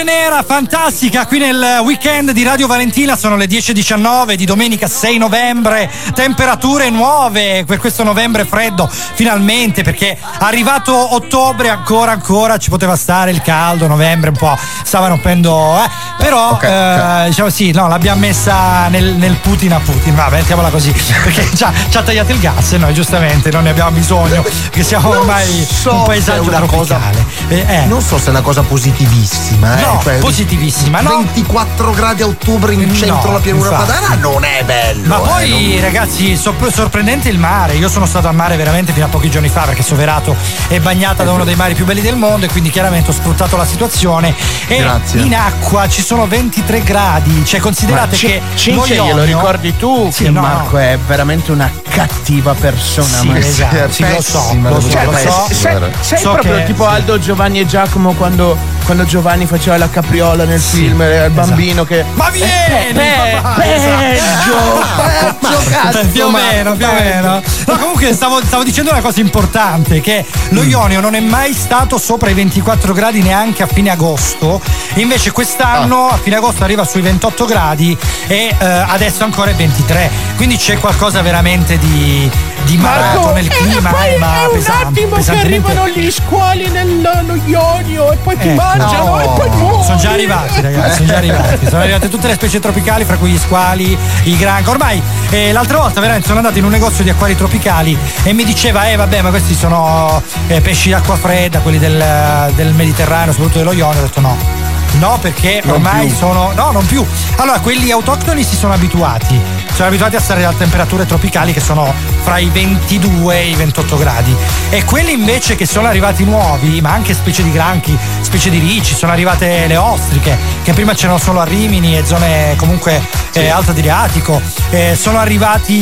[0.00, 3.16] Dolce Nera, fantastica, qui nel weekend di Radio Valentina.
[3.16, 10.16] Sono le 10.19 di domenica 6 novembre, temperature nuove per questo novembre freddo, finalmente perché
[10.38, 15.90] arrivato ottobre ancora ancora ci poteva stare il caldo, novembre un po' stava rompendo, eh,
[16.18, 20.92] però eh, diciamo sì, no, l'abbiamo messa nel, nel Putin a Putin, va, mettiamola così,
[21.22, 24.42] perché ci ha, ci ha tagliato il gas e noi giustamente non ne abbiamo bisogno,
[24.42, 27.29] perché siamo ormai so un paesaggio una cosa- tropicale.
[27.50, 27.84] Eh, eh.
[27.86, 29.80] Non so se è una cosa positivissima, eh.
[29.82, 31.16] No, cioè, positivissima, no?
[31.16, 33.90] 24 gradi a ottobre in centro alla pianura infatti.
[33.90, 35.08] padana non è bello.
[35.08, 37.74] Ma eh, poi, non- ragazzi, sor- sorprendente il mare.
[37.74, 40.36] Io sono stato al mare veramente fino a pochi giorni fa perché Soverato
[40.68, 43.56] è bagnata da uno dei mari più belli del mondo e quindi chiaramente ho sfruttato
[43.56, 44.32] la situazione.
[44.68, 45.20] E Grazie.
[45.22, 47.44] in acqua ci sono 23 gradi.
[47.44, 48.42] Cioè, considerate Cin- che.
[48.54, 53.06] Cinzia, lo glielo ricordi tu Sì, che no, Marco è veramente una cattiva persona.
[53.18, 55.46] Sì, ma- esatto, sì, lo so, lo so, Cioè, lo so.
[55.52, 56.94] Sei, sei So proprio che- tipo sì.
[56.94, 61.84] Aldo, Giovanni e Giacomo quando, quando Giovanni faceva la capriola nel film, era il bambino
[61.84, 62.04] che.
[62.14, 62.88] Ma vieni!
[62.88, 65.36] Eh, pe- papà, peggio, esatto.
[65.40, 67.42] peggio, cazzo, più o meno, più o meno.
[67.66, 71.98] No, comunque stavo, stavo dicendo una cosa importante: che lo Ionio non è mai stato
[71.98, 74.60] sopra i 24 gradi neanche a fine agosto.
[74.94, 77.96] Invece quest'anno a fine agosto arriva sui 28 gradi
[78.26, 80.10] e eh, adesso ancora è 23.
[80.36, 82.30] Quindi c'è qualcosa veramente di,
[82.70, 83.90] di Marco, nel e clima.
[83.90, 88.38] poi eh, ma è un pesante, attimo che arrivano gli squali nello Ionio e poi
[88.38, 88.62] ti Ecco.
[88.62, 89.84] mangiano e poi muori.
[89.84, 91.66] Sono già arrivati, ragazzi, sono già arrivati.
[91.66, 94.68] Sono arrivate tutte le specie tropicali, fra cui gli squali, i granchi.
[94.68, 98.44] Ormai eh, l'altra volta veramente sono andato in un negozio di acquari tropicali e mi
[98.44, 103.58] diceva, eh vabbè, ma questi sono eh, pesci d'acqua fredda, quelli del, del Mediterraneo, soprattutto
[103.58, 103.98] dello Ionio.
[104.00, 104.69] Ho detto no.
[104.98, 106.16] No, perché Non ormai più.
[106.16, 106.52] sono.
[106.54, 107.04] No, non più.
[107.36, 109.40] Allora, quelli autoctoni si sono abituati.
[109.72, 111.92] Sono abituati a stare a temperature tropicali che sono
[112.22, 114.34] fra i 22 e i 28 gradi.
[114.68, 118.94] E quelli invece che sono arrivati nuovi, ma anche specie di granchi, specie di ricci,
[118.94, 123.00] sono arrivate le ostriche, che prima c'erano solo a Rimini e zone comunque
[123.32, 124.40] eh, alto Adriatico.
[124.70, 125.72] Eh, sono arrivati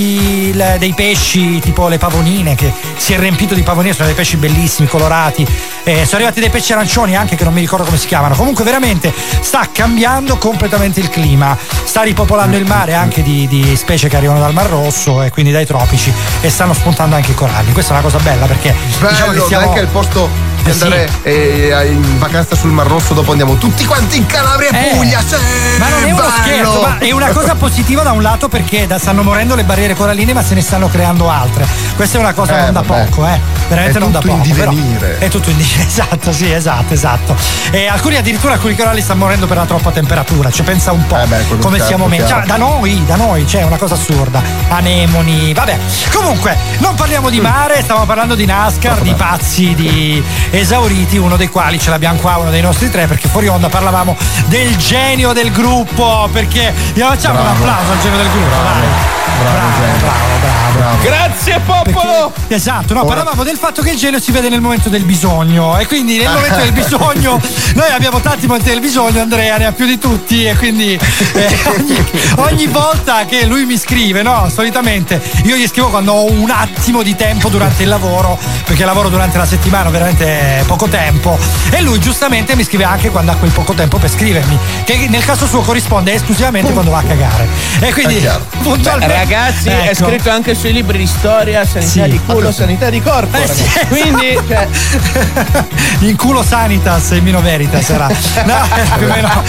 [0.51, 4.37] il- dei pesci tipo le pavonine, che si è riempito di pavonine, sono dei pesci
[4.37, 5.47] bellissimi, colorati.
[5.85, 8.35] Eh, sono arrivati dei pesci arancioni anche che non mi ricordo come si chiamano.
[8.37, 8.98] Comunque veramente
[9.41, 11.57] sta cambiando completamente il clima.
[11.85, 15.53] Sta ripopolando il mare anche di, di specie che arrivano dal Mar Rosso e quindi
[15.53, 17.73] dai tropici e stanno spuntando anche i coralli.
[17.73, 20.57] Questa è una cosa bella perché Bello, diciamo che siamo dai che è il posto
[20.63, 20.83] di Eh sì.
[20.85, 24.95] andare eh, in vacanza sul Mar Rosso, dopo andiamo tutti quanti in Calabria e Eh,
[24.95, 25.21] Puglia.
[25.21, 25.37] Sì,
[25.79, 26.33] Ma non è uno bello.
[26.43, 29.95] scherzo, ma è una cosa positiva da un lato perché da- stanno morendo le barriere
[29.95, 31.67] coralline, ma se ne stanno creando altre.
[31.97, 33.05] Questa è una cosa Eh, non da vabbè.
[33.07, 33.41] poco, eh.
[33.69, 34.49] Veramente non da tutto poco.
[34.49, 35.19] in però divenire.
[35.19, 35.87] È tutto in divenire.
[35.99, 37.37] Esatto, sì, esatto, esatto.
[37.71, 40.51] E alcuni addirittura alcuni coralli stanno morendo per la troppa temperatura.
[40.51, 42.27] Cioè, pensa un po' quello come certo, siamo messi.
[42.29, 44.41] Cioè, da noi, da noi, c'è una cosa assurda.
[44.69, 45.77] Anemoni, vabbè.
[46.13, 51.49] Comunque, non parliamo di mare, stiamo parlando di NASCAR, di pazzi, di esauriti, uno dei
[51.49, 54.17] quali ce l'abbiamo qua, uno dei nostri tre, perché fuori onda parlavamo
[54.47, 56.29] del genio del gruppo.
[56.33, 57.65] Perché gli facciamo un Bravo.
[57.65, 59.17] applauso al genio del gruppo, dai.
[59.39, 59.97] Bravo, genio.
[59.99, 61.03] bravo, bravo.
[61.03, 62.33] Grazie popolo!
[62.49, 65.79] Esatto, no, Ora- parlavamo del fatto che il genio si vede nel momento del bisogno
[65.79, 67.41] e quindi nel momento del bisogno
[67.75, 70.99] noi abbiamo tanti momenti del bisogno, Andrea ne ha più di tutti e quindi
[71.35, 72.05] eh, ogni,
[72.37, 77.03] ogni volta che lui mi scrive, no, solitamente io gli scrivo quando ho un attimo
[77.03, 79.93] di tempo durante il lavoro, perché lavoro durante la settimana, ho
[80.39, 81.39] veramente poco tempo
[81.71, 85.25] e lui giustamente mi scrive anche quando ha quel poco tempo per scrivermi, che nel
[85.25, 87.49] caso suo corrisponde esclusivamente quando va a cagare.
[87.81, 88.47] E quindi È chiaro.
[88.63, 90.07] puntualmente Ragazzi, è Ecco.
[90.07, 92.09] scritto anche sui libri di storia, sanità Sì.
[92.09, 93.37] di culo, sanità di corpo.
[93.37, 94.69] Eh sì, Quindi, cioè,
[96.01, 98.15] in culo sanitas e mino veritas sarà no,
[98.99, 99.29] più o meno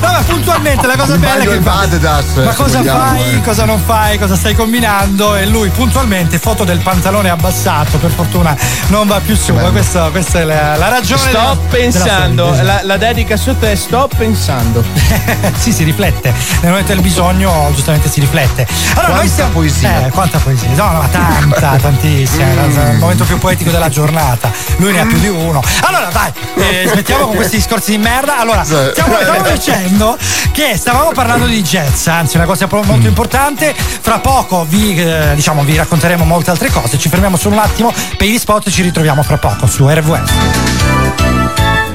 [0.00, 3.34] no ma puntualmente la cosa In bella è che il Vadedas, ma cosa vogliamo, fai
[3.34, 3.40] eh.
[3.40, 8.56] cosa non fai cosa stai combinando e lui puntualmente foto del pantalone abbassato per fortuna
[8.88, 12.80] non va più su ma questa, questa è la, la ragione sto pensando, della la,
[12.84, 14.84] la dedica sotto è sto pensando.
[15.58, 16.32] sì, si riflette.
[16.60, 18.66] Nel momento del bisogno, giustamente si riflette.
[18.94, 19.50] Allora, Quanta noi stiamo.
[19.52, 20.06] poesia.
[20.06, 20.68] Eh, quanta poesia.
[20.74, 22.44] No, no, ma tanta, tantissima.
[22.44, 24.52] È il momento più poetico della giornata.
[24.76, 25.62] Lui ne ha più di uno.
[25.80, 28.38] Allora, dai, eh, smettiamo con questi discorsi di merda.
[28.38, 30.18] Allora, stiamo, stavamo dicendo
[30.52, 33.74] che stavamo parlando di jazz, anzi, una cosa molto importante.
[33.74, 36.98] Fra poco vi, eh, diciamo, vi racconteremo molte altre cose.
[36.98, 40.30] Ci fermiamo solo un attimo per gli spot e ci ritroviamo fra poco su RVS.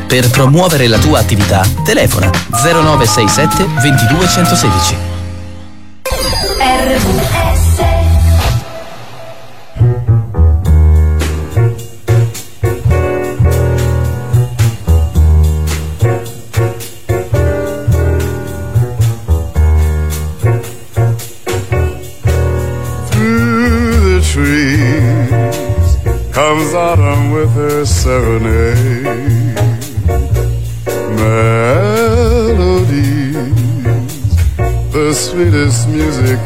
[0.07, 5.06] Per promuovere la tua attività, telefona 0967 22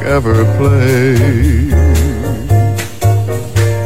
[0.03, 1.73] ever played.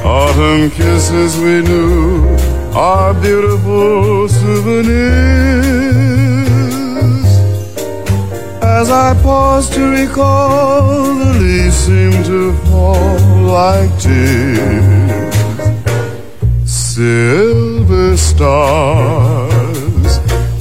[0.04, 2.38] Autumn kisses we knew
[2.74, 4.96] are beautiful souvenirs.
[8.62, 15.36] As I pause to recall, the leaves seem to fall like tears.
[16.66, 19.56] Silver stars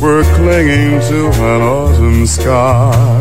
[0.01, 3.14] were clinging to an autumn sky.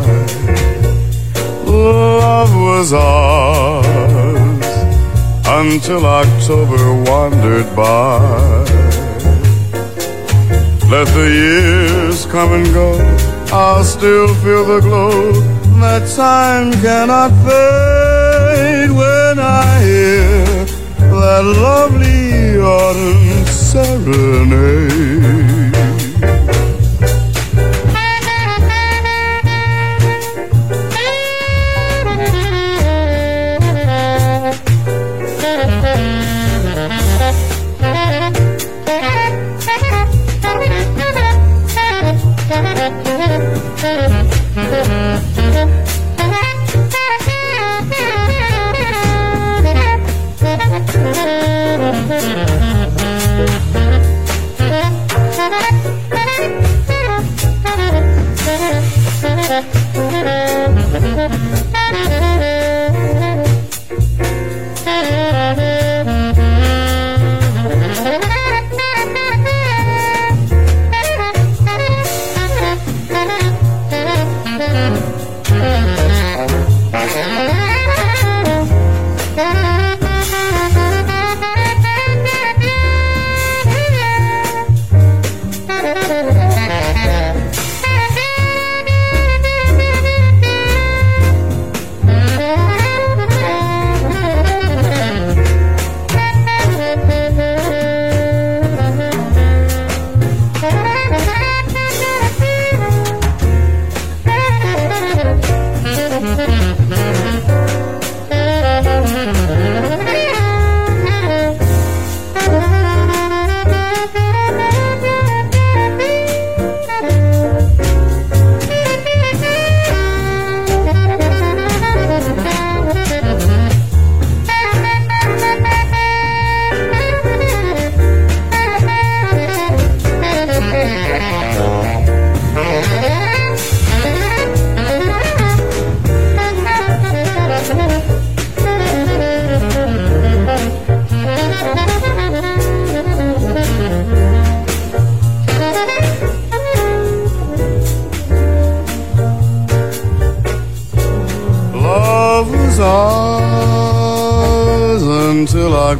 [2.74, 3.86] Was ours
[5.46, 8.18] until October wandered by.
[10.90, 12.98] Let the years come and go,
[13.52, 15.30] I'll still feel the glow
[15.80, 20.66] that time cannot fade when I hear
[21.20, 25.53] that lovely autumn serenade.
[60.24, 62.23] Thank you.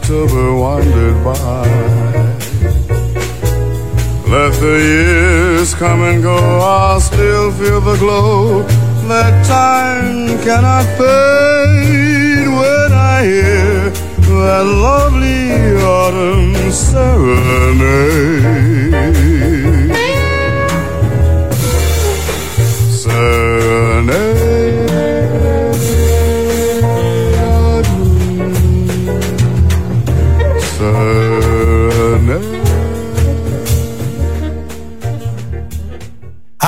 [0.05, 1.64] October wandered by.
[4.28, 8.64] Let the years come and go, I'll still feel the glow
[9.09, 13.90] that time cannot fade when I hear
[14.28, 18.14] that lovely autumn serenade.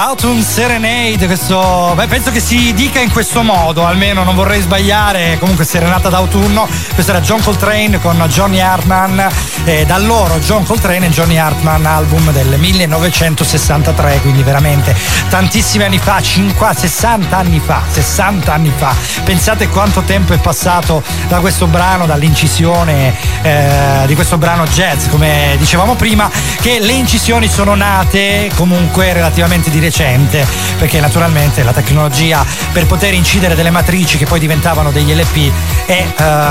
[0.07, 5.37] Autumn Serenade, questo, beh, penso che si dica in questo modo, almeno non vorrei sbagliare,
[5.41, 9.27] comunque Serenata d'autunno, questo era John Coltrane con Johnny Hartman,
[9.65, 14.95] eh, da loro John Coltrane e Johnny Hartman, album del 1963, quindi veramente
[15.29, 21.03] tantissimi anni fa, 50, 60 anni fa, 60 anni fa, pensate quanto tempo è passato
[21.27, 23.13] da questo brano, dall'incisione
[23.43, 26.31] eh, di questo brano jazz, come dicevamo prima,
[26.61, 33.15] che le incisioni sono nate comunque relativamente di recente, perché naturalmente la tecnologia per poter
[33.15, 35.51] incidere delle matrici che poi diventavano degli LP
[35.87, 36.07] è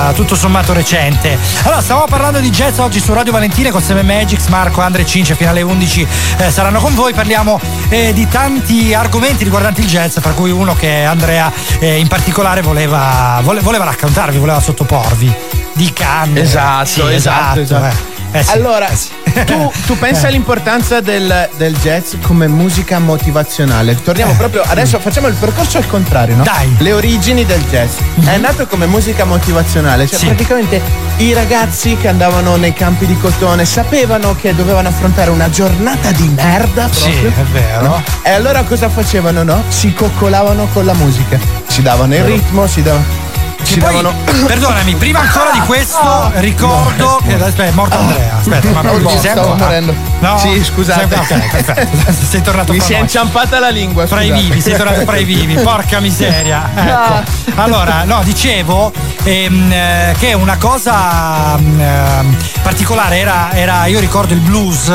[0.09, 1.38] eh, tutto sommato recente.
[1.63, 5.35] Allora, stavamo parlando di jazz oggi su Radio Valentina con Seme Magix, Marco, Andre Cince
[5.35, 6.07] fino alle 11
[6.38, 7.59] eh, saranno con voi, parliamo
[7.89, 12.61] eh, di tanti argomenti riguardanti il jazz, fra cui uno che Andrea eh, in particolare
[12.63, 15.31] voleva, vole- voleva raccontarvi, voleva sottoporvi
[15.73, 16.41] di canne.
[16.41, 17.85] Esatto, Sì, esatto, esatto.
[17.85, 18.13] eh.
[18.39, 19.09] Eh sì, allora, sì.
[19.45, 20.27] Tu, tu pensa Eh.
[20.29, 24.01] all'importanza del, del jazz come musica motivazionale.
[24.01, 26.43] Torniamo proprio adesso, facciamo il percorso al contrario, no?
[26.43, 26.73] Dai.
[26.79, 27.95] Le origini del jazz.
[28.23, 30.25] È nato come musica motivazionale, cioè Sì.
[30.27, 30.81] praticamente
[31.17, 36.27] i ragazzi che andavano nei campi di cotone sapevano che dovevano affrontare una giornata di
[36.29, 37.29] merda Sì, proprio.
[37.29, 37.81] è vero.
[37.83, 38.03] no?
[38.23, 39.63] E allora cosa facevano, no?
[39.67, 41.39] Si coccolavano con la musica.
[41.67, 43.23] si davano il ritmo, si davano.
[43.65, 43.99] Si poi,
[44.45, 48.37] perdonami, prima ancora di questo ricordo che aspetta, è morto Andrea.
[48.37, 49.93] Aspetta, ma No, ci stavo morendo.
[50.19, 50.37] No?
[50.37, 51.23] Sì, scusate.
[51.25, 52.11] Sei- ok, perfetto.
[52.25, 54.05] Sei tornato Mi si è inciampata la lingua.
[54.05, 56.69] Fra i vivi, sei tornato fra i vivi, porca miseria.
[56.73, 57.23] Ah.
[57.25, 57.61] Ecco.
[57.61, 58.91] Allora, no, dicevo
[59.23, 64.91] ehm, eh, che una cosa ehm, particolare era, era, io ricordo il blues,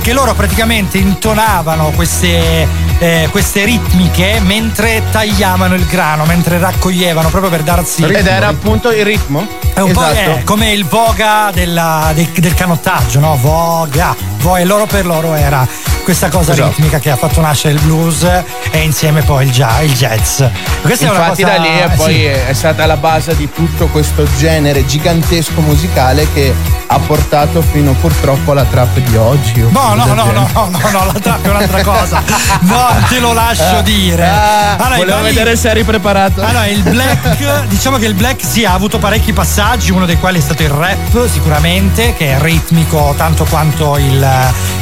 [0.00, 2.66] che loro praticamente intonavano queste,
[2.98, 8.02] eh, queste ritmiche mentre tagliavano il grano, mentre raccoglievano, proprio per darsi...
[8.04, 9.46] Ed era appunto il ritmo?
[9.74, 10.30] È un po' Esatto.
[10.38, 13.36] eh, come il voga della- del, del canottaggio, no?
[13.40, 14.14] Voga.
[14.44, 15.66] E loro per loro era
[16.04, 16.68] questa cosa Esatto.
[16.68, 18.24] ritmica che ha fatto nascere il blues
[18.70, 20.42] e insieme poi il, jazz.
[20.82, 22.24] Questa è una Infatti cosa- da lì e poi sì.
[22.24, 26.54] è stata la base di tutto questo genere gigantesco musicale che
[26.86, 29.60] ha portato fino purtroppo alla trap di oggi.
[29.70, 32.22] No, no, no, no, no, no, no, la trappa è un'altra cosa.
[32.60, 34.26] Non te lo lascio dire.
[34.28, 36.42] ah, Allora, volevo balli- vedere se eri preparato.
[36.42, 40.38] Allora, il black, diciamo che il black sì, ha avuto parecchi passaggi, uno dei quali
[40.38, 44.20] è stato il rap, sicuramente, che è ritmico tanto quanto il,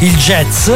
[0.01, 0.71] il jazz.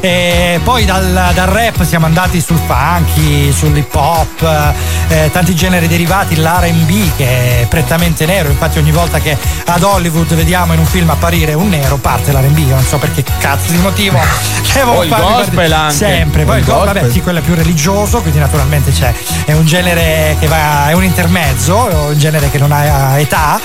[0.00, 4.74] E poi dal, dal rap siamo andati sul funky, sull'hip hop,
[5.08, 9.36] eh, tanti generi derivati, l'RB che è prettamente nero, infatti ogni volta che
[9.66, 13.24] ad Hollywood vediamo in un film apparire un nero parte l'RB, io non so perché
[13.38, 14.18] cazzo di motivo.
[14.72, 15.94] devo O il gospel anche.
[15.94, 17.10] Sempre, poi il il go- vabbè, gospel.
[17.12, 19.12] sì, quello è più religioso, quindi naturalmente c'è,
[19.44, 23.60] è un genere che va, è un intermezzo, un genere che non ha età.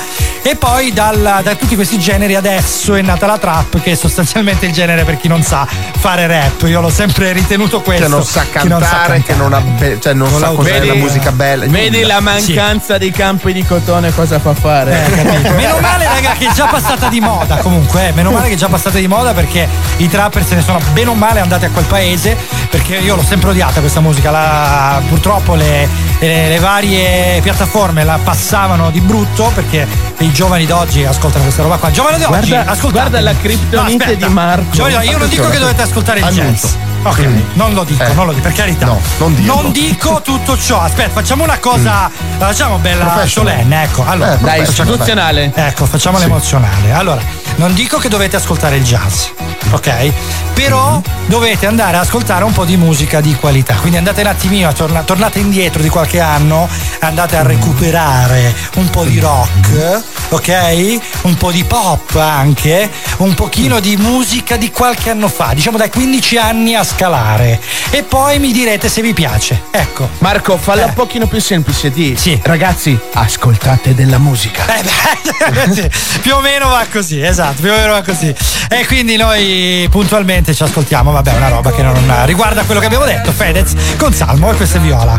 [0.48, 4.68] E poi dal- da tutti questi generi adesso è nata la trap, che è sostanzialmente
[4.68, 5.66] il genere per chi non sa
[5.98, 6.62] fare rap.
[6.68, 8.04] Io l'ho sempre ritenuto questo.
[8.04, 10.70] Che non sa chi non cantare, che non, ha be- cioè non Con sa cos'è
[10.70, 10.94] l'autorità.
[10.94, 11.66] la musica bella.
[11.66, 12.14] Vedi nulla.
[12.14, 14.94] la mancanza dei campi di cotone cosa fa fare?
[14.94, 15.50] Eh.
[15.56, 17.56] Meno male, raga, che è già passata di moda.
[17.56, 19.68] Comunque, eh, meno male che è già passata di moda perché
[19.98, 22.38] i trapper se ne sono bene o male andati a quel paese.
[22.70, 24.30] Perché io l'ho sempre odiata questa musica.
[24.30, 25.90] La- purtroppo le,
[26.20, 29.88] le- le varie piattaforme la passavano di brutto perché
[30.20, 31.90] i giovani d'oggi ascoltano questa roba qua.
[31.92, 32.92] Giovani d'oggi, Guarda- ascoltate.
[32.92, 34.72] guarda la criptonite di Marco.
[34.72, 36.66] Giovani io non dico che dovete ascoltare il jazz.
[37.04, 38.86] Ok, non lo dico, non lo dico, per carità.
[38.88, 39.34] No, non.
[39.46, 40.82] Non dico tutto ciò.
[40.82, 42.12] Aspetta, facciamo una cosa.
[42.38, 44.04] La facciamo bella solenne, ecco.
[44.06, 45.52] Allora, Eh, Dai, istituzionale.
[45.56, 46.92] Ecco, facciamo l'emozionale.
[46.92, 47.22] Allora,
[47.56, 49.26] non dico che dovete ascoltare il jazz,
[49.72, 50.12] ok?
[50.54, 53.76] Però dovete andare ad ascoltare un po' di musica di qualità.
[53.76, 56.68] Quindi andate un attimino, torna- tornate indietro di qualche anno,
[57.00, 61.00] andate a recuperare un po' di rock, ok?
[61.24, 65.90] Un po' di pop anche, un pochino di musica di qualche anno fa, diciamo dai
[65.90, 67.60] 15 anni a scalare.
[67.90, 69.64] E poi mi direte se vi piace.
[69.72, 70.10] Ecco.
[70.20, 70.86] Marco, falla Eh.
[70.86, 71.90] un pochino più semplice.
[71.92, 72.38] Di Sì.
[72.44, 74.66] ragazzi, ascoltate della musica.
[74.78, 75.90] Eh beh,
[76.22, 78.34] più o meno va così, esatto, più o meno così.
[78.70, 83.06] E quindi noi puntualmente ci ascoltiamo, vabbè, una roba che non riguarda quello che abbiamo
[83.06, 85.18] detto, Fedez con Salmo e questa è Viola.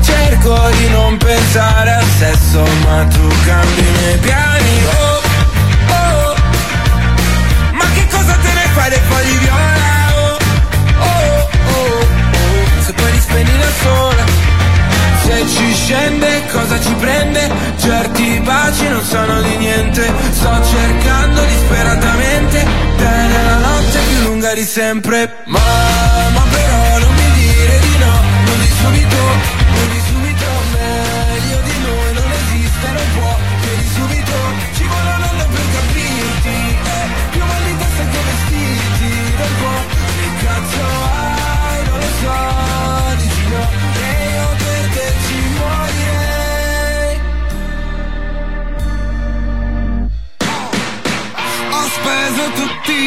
[0.00, 5.20] Cerco di non pensare al sesso Ma tu cambi i miei piani oh,
[5.88, 6.34] oh.
[7.72, 10.38] Ma che cosa te ne fai dei fogli viola oh,
[10.98, 12.82] oh, oh, oh.
[12.84, 14.25] Se poi li spegni da sola
[15.26, 17.50] Se ci scende cosa ci prende?
[17.78, 20.12] Certi baci non sono di niente.
[20.30, 22.64] Sto cercando disperatamente.
[22.96, 25.42] Te nella notte più lunga di sempre.
[25.46, 25.58] Ma,
[26.32, 28.12] ma però non mi dire di no
[28.46, 29.16] Non di subito,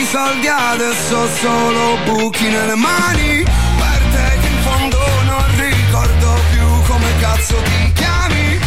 [0.10, 3.44] soldi, adesso solo buchi nelle mani.
[3.44, 8.60] Per te che in fondo non ricordo più come cazzo ti chiami.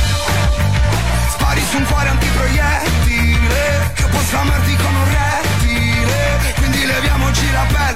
[1.31, 6.55] Spari su un cuore antiproiettile Che possa amarti con un rettile.
[6.59, 7.92] Quindi leviamoci la pelle,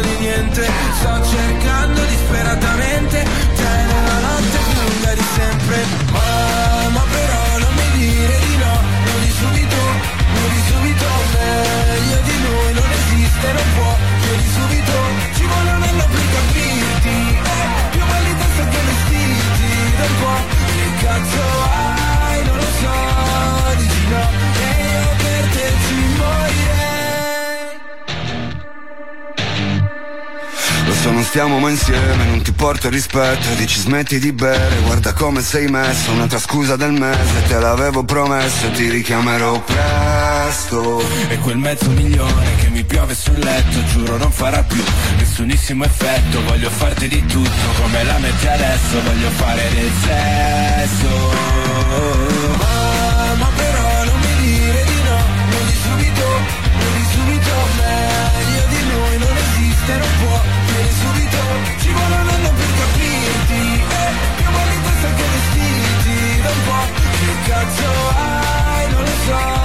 [0.00, 0.66] di niente.
[0.98, 1.25] Sto
[31.46, 36.10] stiamo mai insieme Non ti porto rispetto Dici smetti di bere Guarda come sei messo
[36.10, 41.00] Un'altra scusa del mese Te l'avevo promesso Ti richiamerò presto.
[41.28, 44.82] E quel mezzo milione che mi piove sul letto Giuro non farà più
[45.18, 51.26] nessunissimo effetto Voglio farti di tutto come la metti adesso Voglio fare del sesso
[59.86, 61.38] esiste, non può Vieni subito,
[61.78, 63.84] ci vuole un anno per capirti.
[63.88, 66.86] Eh, più male testa che vestiti Da un po'
[67.18, 69.55] che cazzo hai, non lo so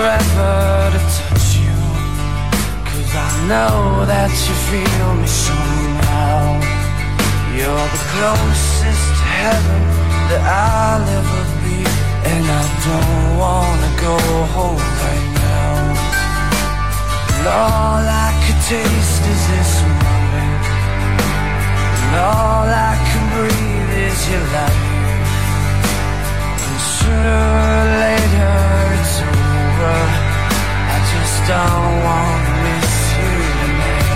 [0.00, 1.76] forever to touch you.
[2.88, 6.40] Cause I know that you feel me somehow
[7.56, 9.82] You're the closest to heaven
[10.30, 11.78] that I'll ever be
[12.32, 14.16] And I don't wanna go
[14.56, 15.74] home right now.
[17.36, 19.72] And all I could taste is this
[20.04, 20.64] moment.
[22.02, 24.82] And all I can breathe is your light
[26.68, 28.69] and sooner or later
[29.80, 30.00] over
[30.94, 34.08] I just don't want to miss you tonight.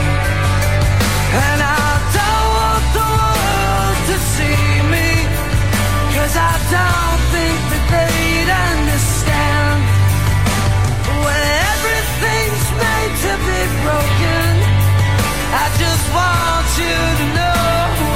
[1.44, 1.88] And I
[2.18, 5.10] don't want the world to see me
[6.16, 9.80] Cause I don't think that they'd understand.
[11.24, 11.42] When
[11.72, 14.52] everything's made to be broken
[15.62, 18.13] I just want you to know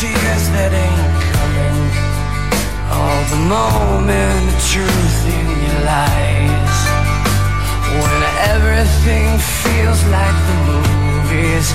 [0.00, 1.78] tears that ain't coming.
[2.90, 6.78] All the moment of truth in your lies.
[7.94, 8.22] When
[8.54, 11.66] everything feels like the movies.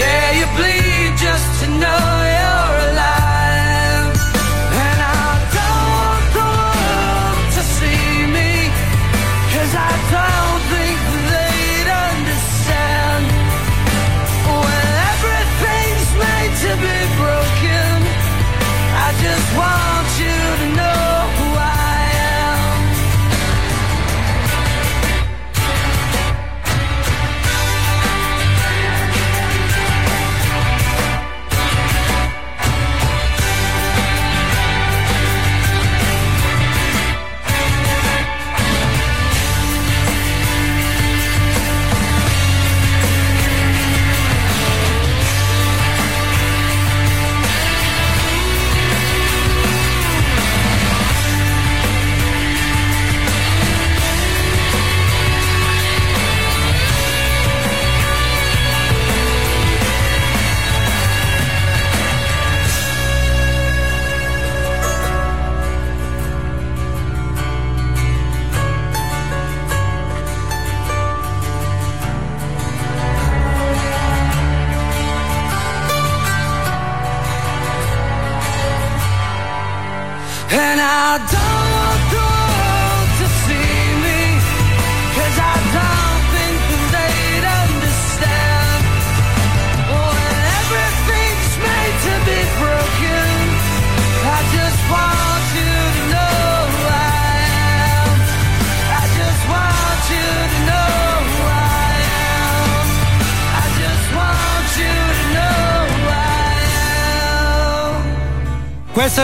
[0.00, 2.02] Yeah, you bleed just to know
[2.38, 3.19] you're alive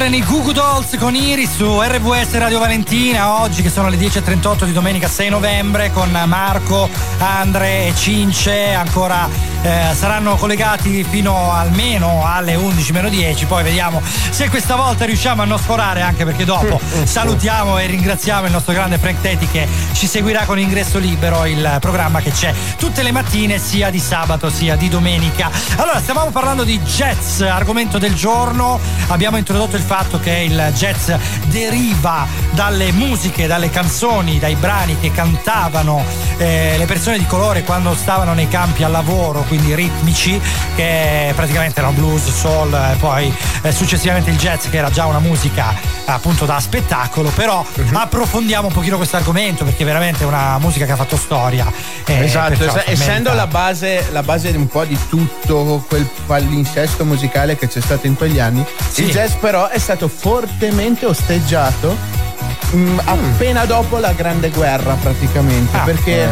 [0.06, 4.64] erano i Goo Dolls con Iris su RVS Radio Valentina oggi che sono le 10.38
[4.64, 6.88] di domenica 6 novembre con Marco,
[7.18, 9.28] Andre e Cince ancora
[9.66, 15.42] eh, saranno collegati fino almeno alle 11 meno 10 poi vediamo se questa volta riusciamo
[15.42, 19.66] a non sforare anche perché dopo salutiamo e ringraziamo il nostro grande Frank Teti che
[19.92, 24.48] ci seguirà con ingresso libero il programma che c'è tutte le mattine sia di sabato
[24.50, 25.50] sia di domenica.
[25.76, 28.78] Allora stavamo parlando di jazz argomento del giorno.
[29.08, 31.10] Abbiamo introdotto introdotto il fatto che il jazz
[31.46, 32.26] deriva
[32.56, 36.02] dalle musiche, dalle canzoni, dai brani che cantavano
[36.38, 40.40] eh, le persone di colore quando stavano nei campi al lavoro, quindi ritmici,
[40.74, 45.18] che praticamente erano blues, soul, e poi eh, successivamente il jazz che era già una
[45.18, 45.74] musica
[46.06, 47.94] appunto da spettacolo, però Mhm.
[47.94, 51.70] approfondiamo un pochino questo argomento perché è veramente una musica che ha fatto storia.
[52.06, 57.04] eh, esatto, es- essendo la base, la base di un po' di tutto quel palinsesto
[57.04, 58.64] musicale che c'è stato in quegli anni,
[58.94, 62.15] il jazz però è stato fortemente osteggiato
[62.76, 65.80] mm, appena dopo la Grande Guerra praticamente, Ah.
[65.84, 66.28] perché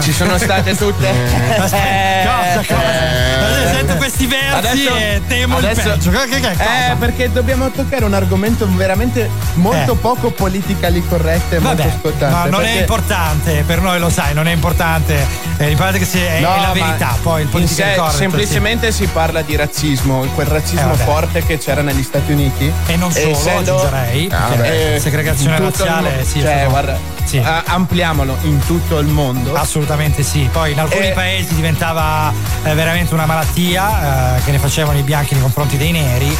[0.00, 1.08] ci sono state tutte...
[1.56, 2.64] Cosa, cosa?
[2.66, 3.74] Eh.
[3.76, 6.10] Sento questi versi e temo il peggio.
[6.10, 9.96] Eh, perché dobbiamo toccare un argomento veramente molto Eh.
[9.96, 12.34] poco politically corretto e molto Vabbè, scottante.
[12.34, 15.14] ma non è importante, per noi lo sai, non è importante.
[15.58, 18.92] Eh, l'importante che sia, è, No, è la verità, poi il politically sé, correct, semplicemente
[18.92, 22.70] si parla di razzismo, quel razzismo Eh, forte che c'era negli Stati Uniti.
[22.86, 27.42] E non solo, aggiungerei, Ah, segregazione razziale, mo- sì, cioè, guarda, sì.
[27.66, 29.52] ampliamolo in tutto il mondo.
[29.66, 30.48] Assolutamente sì.
[30.52, 31.12] Poi in alcuni Eh.
[31.12, 32.32] paesi diventava
[32.62, 36.34] eh, veramente una malattia eh, che ne facevano i bianchi nei confronti dei neri,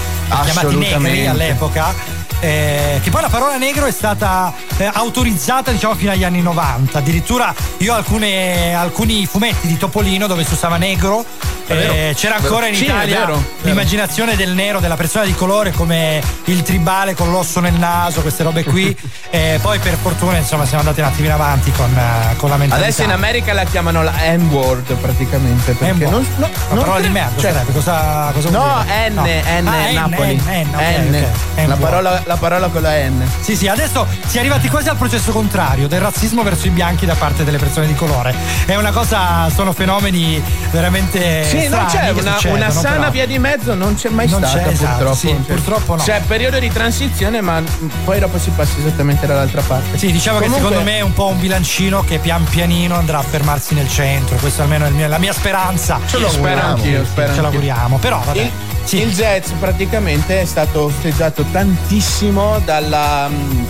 [0.44, 2.15] chiamati negri all'epoca.
[2.40, 6.98] Eh, che poi la parola negro è stata eh, autorizzata diciamo fino agli anni 90
[6.98, 11.24] addirittura io ho alcune- alcuni fumetti di Topolino dove si usava negro
[11.66, 11.92] vero.
[11.92, 13.44] eh, c'era ancora in Sì, Italia vero, vero.
[13.62, 18.42] l'immaginazione del nero della persona di colore come il tribale con l'osso nel naso queste
[18.42, 18.94] robe qui
[19.28, 21.90] Eh, poi per fortuna insomma siamo andati un attimino avanti con,
[22.36, 25.72] con la mentalità Adesso in America la chiamano la N-word praticamente.
[25.72, 26.10] Perché N-word.
[26.12, 28.84] non, no, non parola di cre- merda cioè- sarebbe cosa, cosa No?
[28.86, 29.22] N, No.
[29.24, 30.36] N, Ah, Napoli.
[30.36, 31.26] N, N, ok, N.
[31.58, 31.66] ok.
[31.66, 33.24] La, parola, la parola con la N.
[33.40, 37.06] Sì, sì, adesso si è arrivati quasi al processo contrario del razzismo verso i bianchi
[37.06, 38.34] da parte delle persone di colore.
[38.64, 41.44] È una cosa, sono fenomeni veramente.
[41.44, 43.10] Sì, non c'è una, succedono, una sana però.
[43.10, 45.14] via di mezzo, non c'è mai Non stata c'è, esatto, purtroppo.
[45.14, 46.02] sì, Cioè, purtroppo no.
[46.02, 47.62] C'è periodo di transizione, ma
[48.04, 49.96] poi dopo si passa esattamente dall'altra parte.
[49.96, 53.18] Sì, diciamo Comunque- che secondo me è un po' un bilancino che pian pianino andrà
[53.18, 54.36] a fermarsi nel centro.
[54.36, 56.00] Questa almeno è mio- la mia speranza.
[56.06, 58.50] Ce lo Spero anch'io, spero Ce l'auguriamo, però vabbè.
[58.90, 63.28] Il, il jazz praticamente è stato osteggiato tantissimo dalla.
[63.28, 63.64] mm,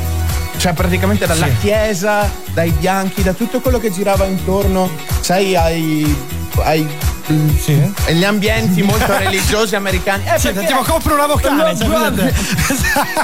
[0.59, 1.57] cioè praticamente dalla Sì.
[1.61, 4.89] chiesa, dai bianchi, da tutto quello che girava intorno,
[5.21, 6.17] sai, ai.
[6.63, 6.89] ai
[7.31, 7.49] mm,
[8.07, 10.25] agli ambienti molto religiosi americani.
[10.27, 12.35] Eh, Sì, perché- tipo compro una vocale, No, guarda- presente?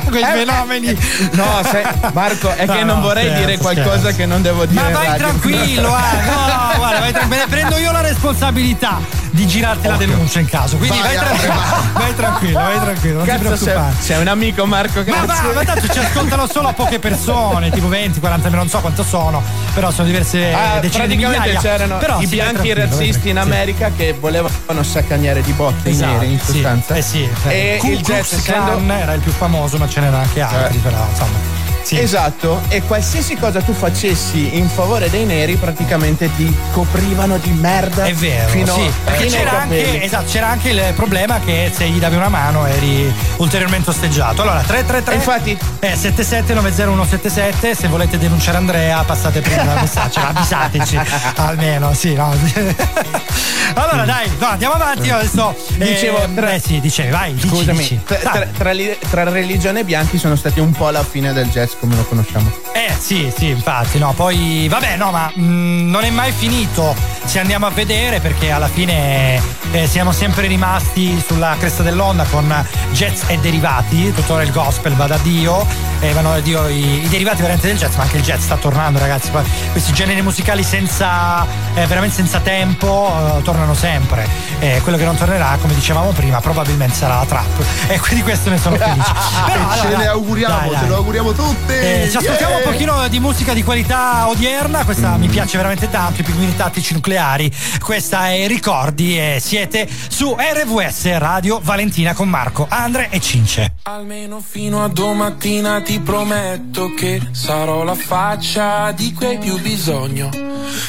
[0.11, 0.99] quei Eh, fenomeni.
[1.33, 4.17] No, sai, Marco, è No, che non no, vorrei scherzo, dire qualcosa scherzo.
[4.19, 4.83] che non devo dire.
[4.83, 5.27] Ma vai radio.
[5.27, 6.25] tranquillo, eh.
[6.27, 7.45] no, no, guarda, vai tranquillo.
[7.49, 8.99] Prendo io la responsabilità
[9.35, 10.77] di girarti la denuncia in caso.
[10.77, 11.55] Quindi vai, Vai, tranquillo,
[11.95, 13.95] vai tranquillo, vai tranquillo, non ti Cazzo, sei, preoccupare.
[13.99, 15.27] sei un amico Marco Ma cazzo.
[15.49, 19.43] va, ma tanto ci ascoltano solo poche persone, tipo 20, 40, non so quanto sono,
[19.75, 21.61] però sono diverse Ah, decine di praticamente migliaia.
[21.61, 23.49] c'erano Però i sì, bianchi razzisti in tranquillo, sì.
[23.51, 26.53] America che volevano saccagnare di botte Esatto, i neri in sì.
[26.53, 26.95] sostanza.
[26.95, 30.41] Eh sì, e Ku il Klux Klan era il più famoso, ma ce n'erano anche
[30.41, 30.81] altri, Eh.
[30.81, 31.52] però insomma.
[31.83, 31.99] Sì.
[31.99, 38.05] Esatto, e qualsiasi cosa tu facessi in favore dei neri praticamente ti coprivano di merda.
[38.05, 41.89] È vero, fino, sì, perché fino c'era anche, esatto, c'era anche il problema che se
[41.89, 44.43] gli davi una mano eri ulteriormente osteggiato.
[44.43, 51.01] Allora, 333 Infatti, eh, 7790177, se volete denunciare Andrea passate prima il messaggio, avvisateci
[51.37, 52.31] almeno, sì, no.
[53.75, 57.49] allora dai, no, andiamo avanti, io adesso eh, Dicevo, tra- eh sì, dicevi, vai, dici,
[57.49, 58.01] Scusami, dici.
[58.05, 58.33] tra, Dai.
[58.33, 58.73] tra- tra
[59.11, 62.51] tra religione e bianchi sono stati un po' la fine del jazz come lo conosciamo.
[62.73, 66.95] Eh sì, sì, infatti, no, poi vabbè, no, ma mh, non è mai finito
[67.25, 69.41] se andiamo a vedere perché alla fine
[69.73, 72.53] eh, siamo sempre rimasti sulla cresta dell'onda con
[72.93, 75.65] jazz e derivati, tuttora il gospel va da Dio,
[76.01, 78.57] eh, vanno da Dio i, i derivati veramente del jazz, ma anche il jazz sta
[78.57, 81.45] tornando ragazzi, Poi questi generi musicali senza,
[81.75, 84.27] eh, veramente senza tempo eh, tornano sempre,
[84.59, 88.51] Eh, quello che non tornerà come dicevamo prima probabilmente sarà la trap e quindi questo
[88.51, 89.13] ne sono felice.
[89.47, 90.89] Però, ce allora, ne auguriamo, dai, ce dai.
[90.89, 91.62] lo auguriamo tutti.
[91.69, 92.65] Eh, ci ascoltiamo Yeah.
[92.67, 96.93] un pochino di musica di qualità odierna, questa mi piace veramente tanto, i pinguini tattici
[96.93, 97.51] nucleari.
[97.81, 103.75] Questa è Ricordi e siete su RVS Radio Valentina con Marco, Andre e Cince.
[103.85, 110.29] Almeno fino a domattina ti prometto che sarò la faccia di cui hai più bisogno.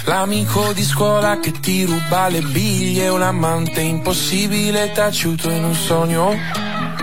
[0.05, 6.82] L'amico di scuola che ti ruba le biglie, un amante impossibile taciuto in un sogno.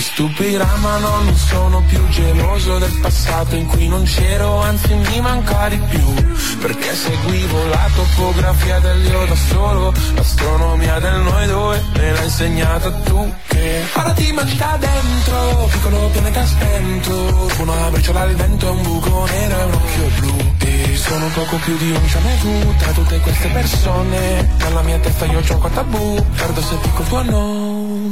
[0.00, 4.94] ti stupirà ma no, non sono più geloso del passato in cui non c'ero, anzi
[4.94, 6.14] mi manca di più.
[6.58, 13.34] Perché seguivo la topografia dell'io da solo L'astronomia del noi due me l'ha insegnata tu
[13.46, 17.50] che Ora ti mangi da dentro, piccolo pianeta spento.
[17.58, 20.54] Una briciola al vento un buco nero e un occhio blu.
[20.60, 22.00] E sono poco più di un
[22.40, 24.56] vu tra tutte queste persone.
[24.60, 28.08] Nella mia testa io gioco a tabù, perdo se dico il tuo nome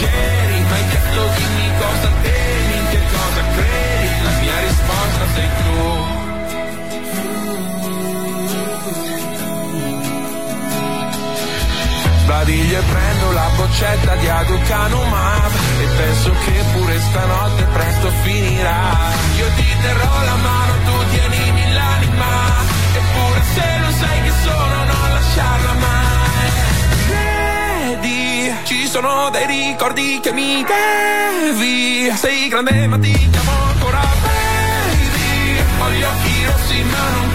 [0.00, 4.22] leggeri Ma hai detto dimmi cosa temi, in che cosa credi?
[4.22, 6.08] La mia risposta sei tu.
[12.20, 18.96] Sbadiglio e prendo la boccetta di Aducanumab E penso che pure stanotte presto finirà.
[19.36, 22.28] Io ti terrò la mano, tu tienimi l'anima
[22.94, 25.99] Eppure se non sai che sono non lasciarla mai
[28.70, 35.58] ci sono dei ricordi che mi devi Sei grande ma ti chiamo ancora baby.
[35.80, 37.29] Ho gli occhi rossi ma non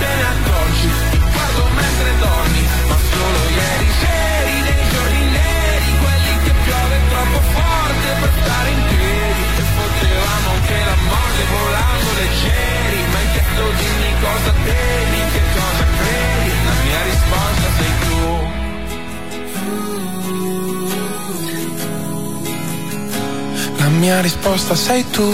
[24.06, 25.28] mia risposta sei tu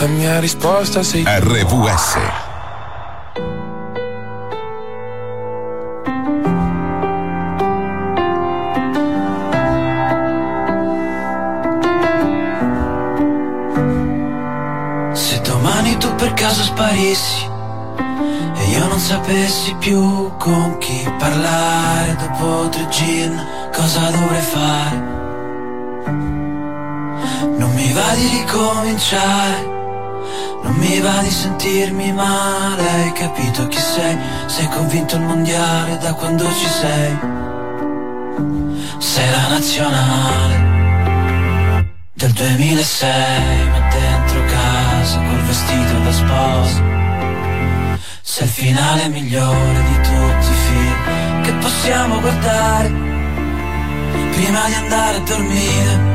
[0.00, 2.18] La mia risposta sei tu RVS.
[15.12, 17.51] Se domani tu per caso sparissi
[19.12, 24.96] sapessi più con chi parlare dopo tre gin, cosa dovrei fare?
[27.58, 29.68] Non mi va di ricominciare,
[30.62, 34.16] non mi va di sentirmi male, hai capito chi sei?
[34.46, 37.18] Sei convinto il mondiale da quando ci sei?
[38.96, 40.70] Sei la nazionale
[42.14, 46.91] del 2006, ma dentro casa col vestito da sposa.
[48.32, 52.88] Sei il finale migliore di tutti i film che possiamo guardare
[54.30, 56.11] prima di andare a dormire.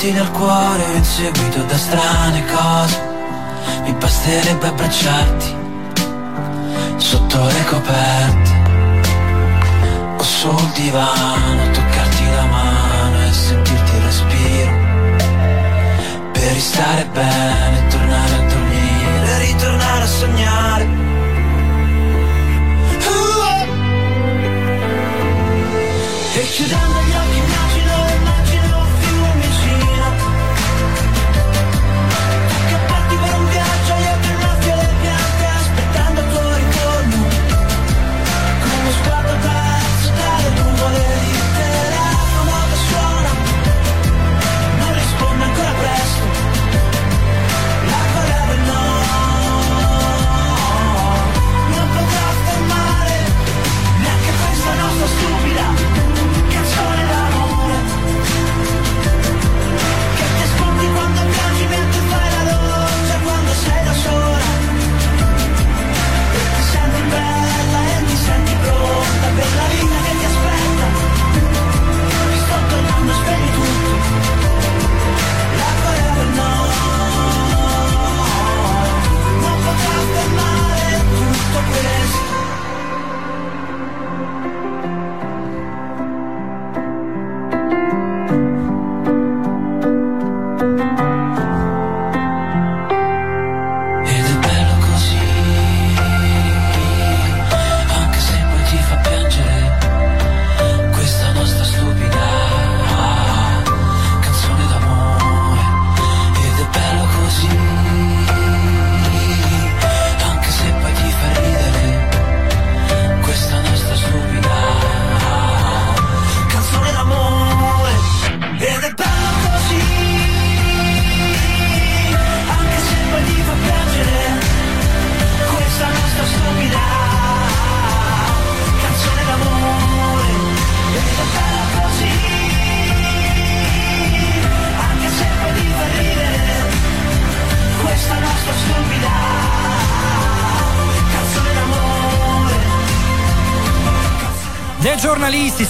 [0.00, 3.00] Proiettile al cuore inseguito da strane cose,
[3.84, 5.56] mi basterebbe abbracciarti
[6.96, 8.58] sotto le coperte.
[10.16, 14.72] O sul divano, toccarti la mano e sentirti il respiro.
[16.32, 21.09] Per ristare bene, tornare a dormire, ritornare a sognare.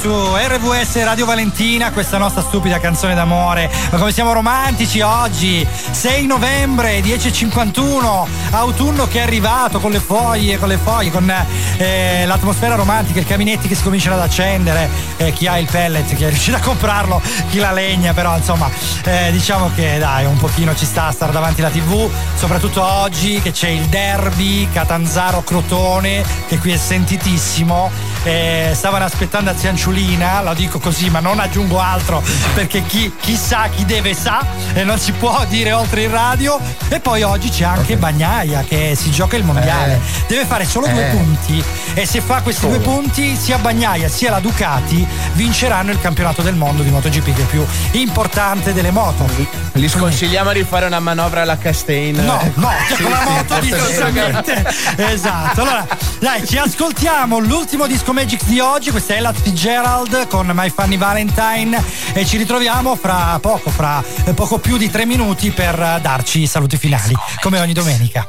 [0.00, 3.70] Su RVS Radio Valentina, questa nostra stupida canzone d'amore.
[3.90, 10.56] Ma come siamo romantici oggi, 6 novembre, 10.51, autunno che è arrivato con le foglie,
[10.56, 11.30] con le foglie, con
[11.76, 16.14] eh, l'atmosfera romantica, i caminetti che si cominciano ad accendere, eh, chi ha il pellet,
[16.14, 17.20] chi è riuscito a comprarlo,
[17.50, 18.70] chi la legna, però insomma
[19.04, 23.38] eh, diciamo che dai, un pochino ci sta a stare davanti alla tv, soprattutto oggi
[23.42, 27.90] che c'è il derby Catanzaro-Crotone, che qui è sentitissimo.
[28.22, 32.22] Eh, stavano aspettando a Zianciulina, lo dico così, ma non aggiungo altro
[32.54, 34.44] perché chi, chi sa, chi deve sa
[34.74, 36.58] e non si può dire oltre il radio.
[36.88, 39.94] E poi oggi c'è anche Bagnaia che si gioca il mondiale.
[39.94, 40.24] Eh.
[40.26, 41.10] Deve fare solo due Eh.
[41.16, 41.64] punti
[41.94, 46.54] e se fa questi due punti sia Bagnaia sia la Ducati vinceranno il campionato del
[46.54, 49.26] mondo di MotoGP che è più importante delle moto.
[49.72, 52.16] Gli sconsigliamo di fare una manovra alla Castain.
[52.16, 54.64] No, no, Sì, con la sì, moto forse distosamente.
[54.96, 55.62] Esatto.
[55.62, 55.86] Allora,
[56.18, 58.90] dai, ci ascoltiamo l'ultimo disco Magic di oggi.
[58.90, 61.82] Questa è Ella Fitzgerald con My Funny Valentine.
[62.12, 66.42] E ci ritroviamo fra poco, fra eh, poco più di tre minuti per eh, darci
[66.42, 68.28] i saluti finali, come ogni domenica.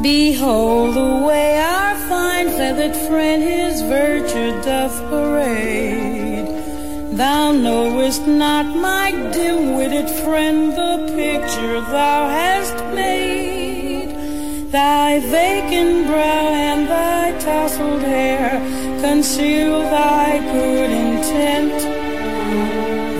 [0.00, 6.19] Behold the way our fine feathered friend his virtue doth parade.
[7.12, 14.14] Thou knowest not, my dim witted friend, the picture thou hast made.
[14.70, 18.60] Thy vacant brow and thy tousled hair
[19.02, 21.78] conceal thy good intent.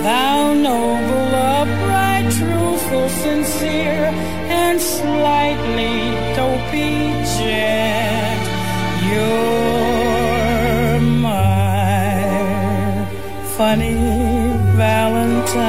[0.03, 4.05] Thou noble, upright, truthful, sincere,
[4.63, 5.97] and slightly
[6.37, 8.43] dopey gent.
[9.09, 9.90] You're
[13.61, 13.93] funny
[14.81, 15.61] Valentine,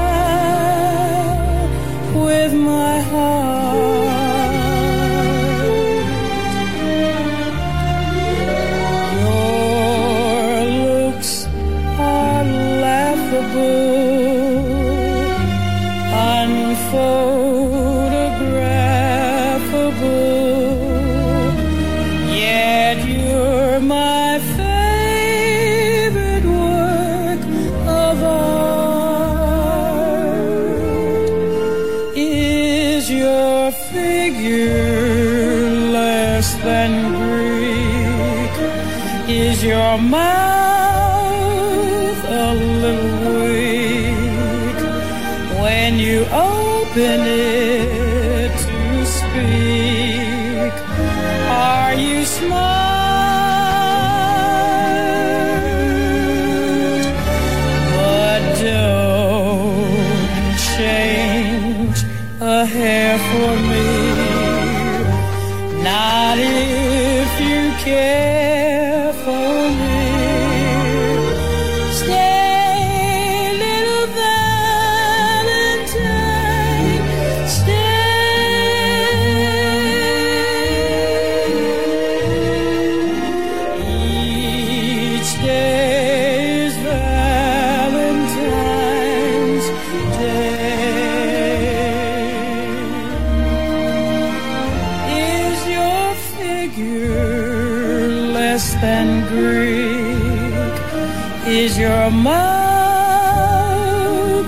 [39.94, 41.44] your mouth
[42.26, 42.54] a
[42.84, 43.12] little
[43.42, 44.80] weak.
[45.62, 47.83] When you open it
[96.74, 100.74] figure less than Greek?
[101.46, 102.44] Is your mouth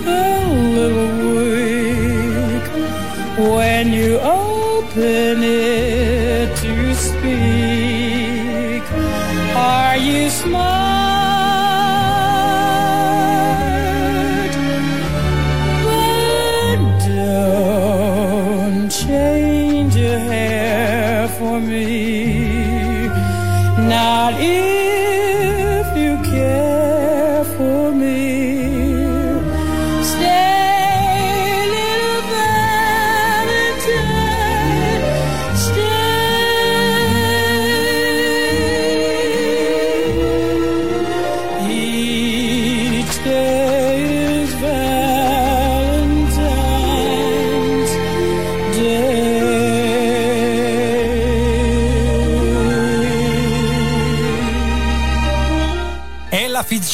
[0.07, 0.47] a
[0.77, 2.65] little weak
[3.55, 6.04] when you open it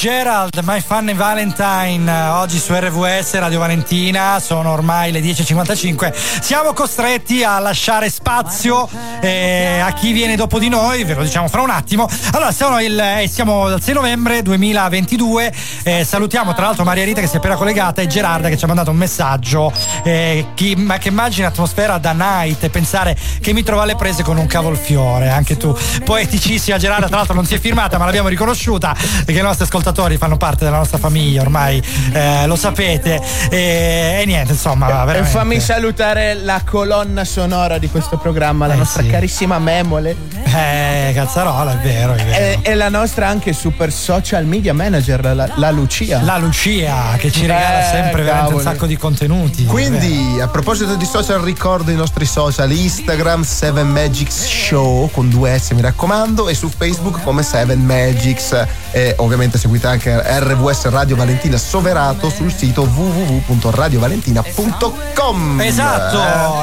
[0.02, 6.12] Fitzgerald, My Funny Valentine, eh, oggi su RVS Radio Valentina, sono ormai le 10.55.
[6.42, 11.48] Siamo costretti a lasciare spazio eh, a chi viene dopo di noi, ve lo diciamo
[11.48, 12.10] fra un attimo.
[12.32, 15.54] Allora, siamo, il, eh, siamo dal 6 novembre 2022,
[15.84, 18.64] eh, salutiamo tra l'altro Maria Rita che si è appena collegata e Gerarda che ci
[18.64, 19.72] ha mandato un messaggio
[20.02, 24.38] eh, chi- ma che immagina atmosfera da night pensare che mi trova alle prese con
[24.38, 25.78] un cavolfiore, anche tu.
[26.04, 30.18] Poeticissima Gerarda, tra l'altro non si è firmata ma l'abbiamo riconosciuta perché i nostri ascoltatori
[30.18, 31.82] fanno parte della nostra famiglia ormai,
[32.14, 33.20] eh, lo sapete.
[33.50, 35.30] E, e niente, insomma, E veramente.
[35.30, 39.10] fammi salutare la colonna sonora di questo programma, la Eh, nostra sì.
[39.10, 40.16] carissima Memole.
[40.44, 42.38] Eh, cazzarola, è vero, è vero.
[42.38, 46.22] E, e la nostra anche super social media manager, la, la Lucia.
[46.22, 49.66] La Lucia che ci regala Eh, sempre veramente un sacco di contenuti.
[49.66, 55.58] Quindi, a proposito di social, ricordo i nostri social: Instagram 7 Magics Show con due
[55.60, 58.66] S, mi raccomando, e su Facebook come 7 Magics.
[58.94, 65.62] E ovviamente seguite anche RVS Radio Valentina Soverato sul sito www.radiovalentina.com.
[65.62, 66.20] Esatto,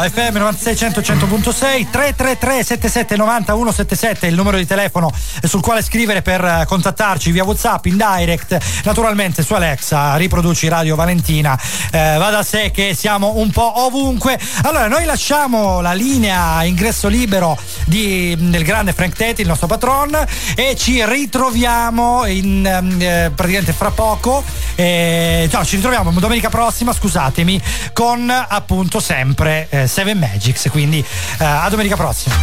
[0.08, 5.10] FM 96 100 100.6 333 77 90 177 è il numero di telefono
[5.42, 10.96] sul quale scrivere per eh, contattarci via WhatsApp in direct, naturalmente su Alexa riproduci Radio
[10.96, 11.58] Valentina.
[11.90, 14.38] Eh, va da sé che siamo un po' ovunque.
[14.62, 20.16] Allora, noi lasciamo la linea ingresso libero di- del grande Frank Teti, il nostro patron,
[20.54, 24.42] e ci ritroviamo in, ehm, eh, praticamente fra poco.
[24.74, 27.60] eh, no, ci ritroviamo domenica prossima, scusatemi,
[27.92, 30.68] con appunto sempre eh, Seven Magics.
[30.70, 32.34] Quindi eh, a domenica prossima.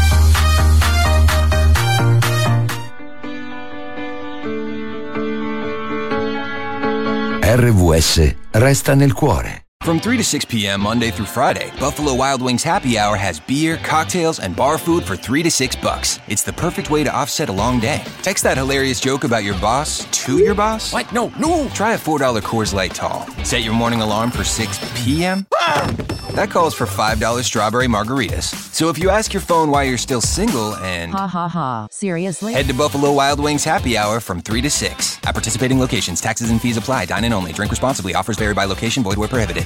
[7.41, 9.64] RVS resta nel cuore.
[9.81, 10.81] From 3 to 6 p.m.
[10.81, 15.15] Monday through Friday, Buffalo Wild Wings Happy Hour has beer, cocktails, and bar food for
[15.15, 16.19] 3 to 6 bucks.
[16.27, 18.03] It's the perfect way to offset a long day.
[18.23, 20.91] Text that hilarious joke about your boss to your boss.
[20.91, 21.11] What?
[21.13, 21.67] No, no.
[21.69, 23.27] Try a $4 Coors Light Tall.
[23.43, 25.45] Set your morning alarm for 6 p.m.
[25.53, 26.14] Ah!
[26.35, 28.53] That calls for $5 strawberry margaritas.
[28.73, 31.87] So if you ask your phone why you're still single and Ha ha ha.
[31.91, 32.53] Seriously?
[32.53, 35.19] head to Buffalo Wild Wings Happy Hour from 3 to 6.
[35.23, 37.05] At participating locations, taxes and fees apply.
[37.05, 37.53] Dine in only.
[37.53, 38.15] Drink responsibly.
[38.15, 39.01] Offers vary by location.
[39.01, 39.65] Void where prohibited.